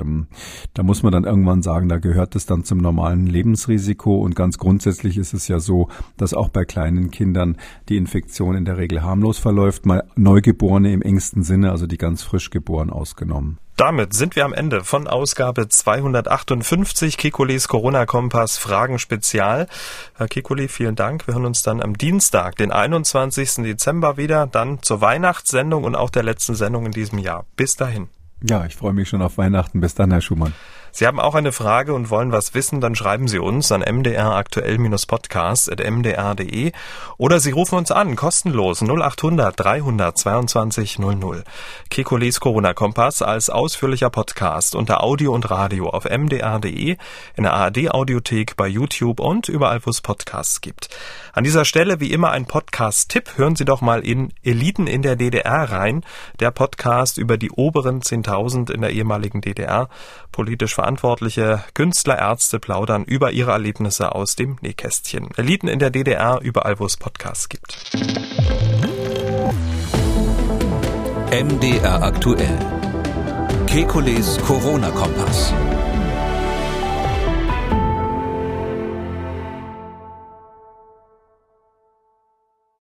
da 0.74 0.84
muss 0.84 1.04
man 1.04 1.12
dann 1.12 1.26
irgendwann 1.26 1.62
sagen, 1.62 1.90
da 1.90 2.00
gehört 2.00 2.36
es 2.36 2.46
dann 2.46 2.64
zum 2.64 2.80
normalen 2.80 3.28
Lebensrisiko 3.28 4.18
und 4.18 4.36
ganz 4.36 4.58
grundsätzlich 4.58 5.18
ist 5.18 5.27
es 5.34 5.48
es 5.48 5.48
ja 5.48 5.60
so, 5.60 5.88
dass 6.18 6.34
auch 6.34 6.50
bei 6.50 6.66
kleinen 6.66 7.12
Kindern 7.12 7.58
die 7.90 7.98
Infektion 7.98 8.56
in 8.56 8.66
der 8.66 8.78
Regel 8.78 9.04
harmlos 9.04 9.38
verläuft, 9.38 9.86
mal 9.86 10.04
Neugeborene 10.16 10.92
im 10.92 11.02
engsten 11.02 11.44
Sinne, 11.44 11.72
also 11.72 11.88
die 11.88 11.98
ganz 11.98 12.24
frisch 12.24 12.50
geboren 12.50 12.90
ausgenommen. 12.90 13.60
Damit 13.78 14.14
sind 14.14 14.36
wir 14.36 14.44
am 14.44 14.54
Ende 14.54 14.84
von 14.84 15.08
Ausgabe 15.08 15.70
258 15.70 17.16
Kekules 17.16 17.68
Corona-Kompass 17.68 18.58
Fragen 18.58 18.98
Spezial. 18.98 19.68
Herr 20.16 20.28
Kekule, 20.28 20.68
vielen 20.68 20.96
Dank. 20.96 21.28
Wir 21.28 21.36
hören 21.36 21.46
uns 21.46 21.62
dann 21.62 21.84
am 21.84 21.96
Dienstag, 21.96 22.56
den 22.56 22.72
21. 22.72 23.64
Dezember 23.64 24.18
wieder, 24.18 24.48
dann 24.48 24.82
zur 24.82 25.02
Weihnachtssendung 25.02 25.84
und 25.84 25.96
auch 25.96 26.10
der 26.10 26.24
letzten 26.24 26.56
Sendung 26.56 26.88
in 26.88 26.92
diesem 26.92 27.20
Jahr. 27.20 27.46
Bis 27.56 27.76
dahin. 27.76 28.10
Ja, 28.42 28.66
ich 28.66 28.76
freue 28.76 28.94
mich 28.94 29.10
schon 29.10 29.22
auf 29.22 29.38
Weihnachten. 29.38 29.80
Bis 29.80 29.94
dann, 29.94 30.10
Herr 30.10 30.22
Schumann. 30.22 30.54
Sie 30.98 31.06
haben 31.06 31.20
auch 31.20 31.36
eine 31.36 31.52
Frage 31.52 31.94
und 31.94 32.10
wollen 32.10 32.32
was 32.32 32.56
wissen, 32.56 32.82
dann 32.82 32.96
schreiben 32.96 33.28
Sie 33.28 33.38
uns 33.38 33.72
an 33.72 33.82
mdraktuell-podcast.mdr.de 33.82 36.72
oder 37.20 37.40
Sie 37.40 37.52
rufen 37.52 37.78
uns 37.78 37.92
an, 37.92 38.16
kostenlos 38.16 38.82
0800 38.82 39.60
322 39.60 40.98
00. 40.98 41.44
Kekules 41.92 42.40
Corona-Kompass 42.40 43.22
als 43.22 43.52
ausführlicher 43.52 44.10
Podcast 44.10 44.76
unter 44.76 45.04
Audio 45.04 45.36
und 45.36 45.52
Radio 45.52 45.88
auf 45.88 46.06
mdr.de, 46.06 46.98
in 47.36 47.44
der 47.44 47.54
ARD-Audiothek, 47.54 48.56
bei 48.56 48.68
YouTube 48.68 49.20
und 49.20 49.50
überall, 49.50 49.86
wo 49.86 49.92
es 49.92 50.02
Podcasts 50.02 50.62
gibt. 50.62 50.90
An 51.32 51.44
dieser 51.44 51.66
Stelle 51.66 52.00
wie 52.00 52.12
immer 52.12 52.32
ein 52.32 52.48
Podcast-Tipp. 52.48 53.38
Hören 53.38 53.56
Sie 53.56 53.66
doch 53.66 53.82
mal 53.82 54.04
in 54.04 54.34
Eliten 54.42 54.88
in 54.88 55.04
der 55.04 55.16
DDR 55.16 55.72
rein, 55.72 56.04
der 56.40 56.50
Podcast 56.50 57.20
über 57.20 57.38
die 57.38 57.52
oberen 57.52 58.02
10.000 58.02 58.72
in 58.72 58.82
der 58.82 58.90
ehemaligen 58.90 59.42
DDR. 59.42 59.90
Politisch 60.38 60.76
verantwortliche 60.76 61.64
Künstler, 61.74 62.20
Ärzte 62.20 62.60
plaudern 62.60 63.06
über 63.06 63.32
ihre 63.32 63.54
Erlebnisse 63.54 64.14
aus 64.14 64.36
dem 64.36 64.58
Nähkästchen. 64.62 65.30
Eliten 65.36 65.68
in 65.68 65.80
der 65.80 65.90
DDR, 65.90 66.42
überall 66.44 66.78
wo 66.78 66.86
es 66.86 66.96
Podcasts 66.96 67.50
gibt. 67.50 67.76
MDR 71.32 72.04
aktuell. 72.04 72.60
Kekules 73.66 74.38
Corona-Kompass. 74.46 75.56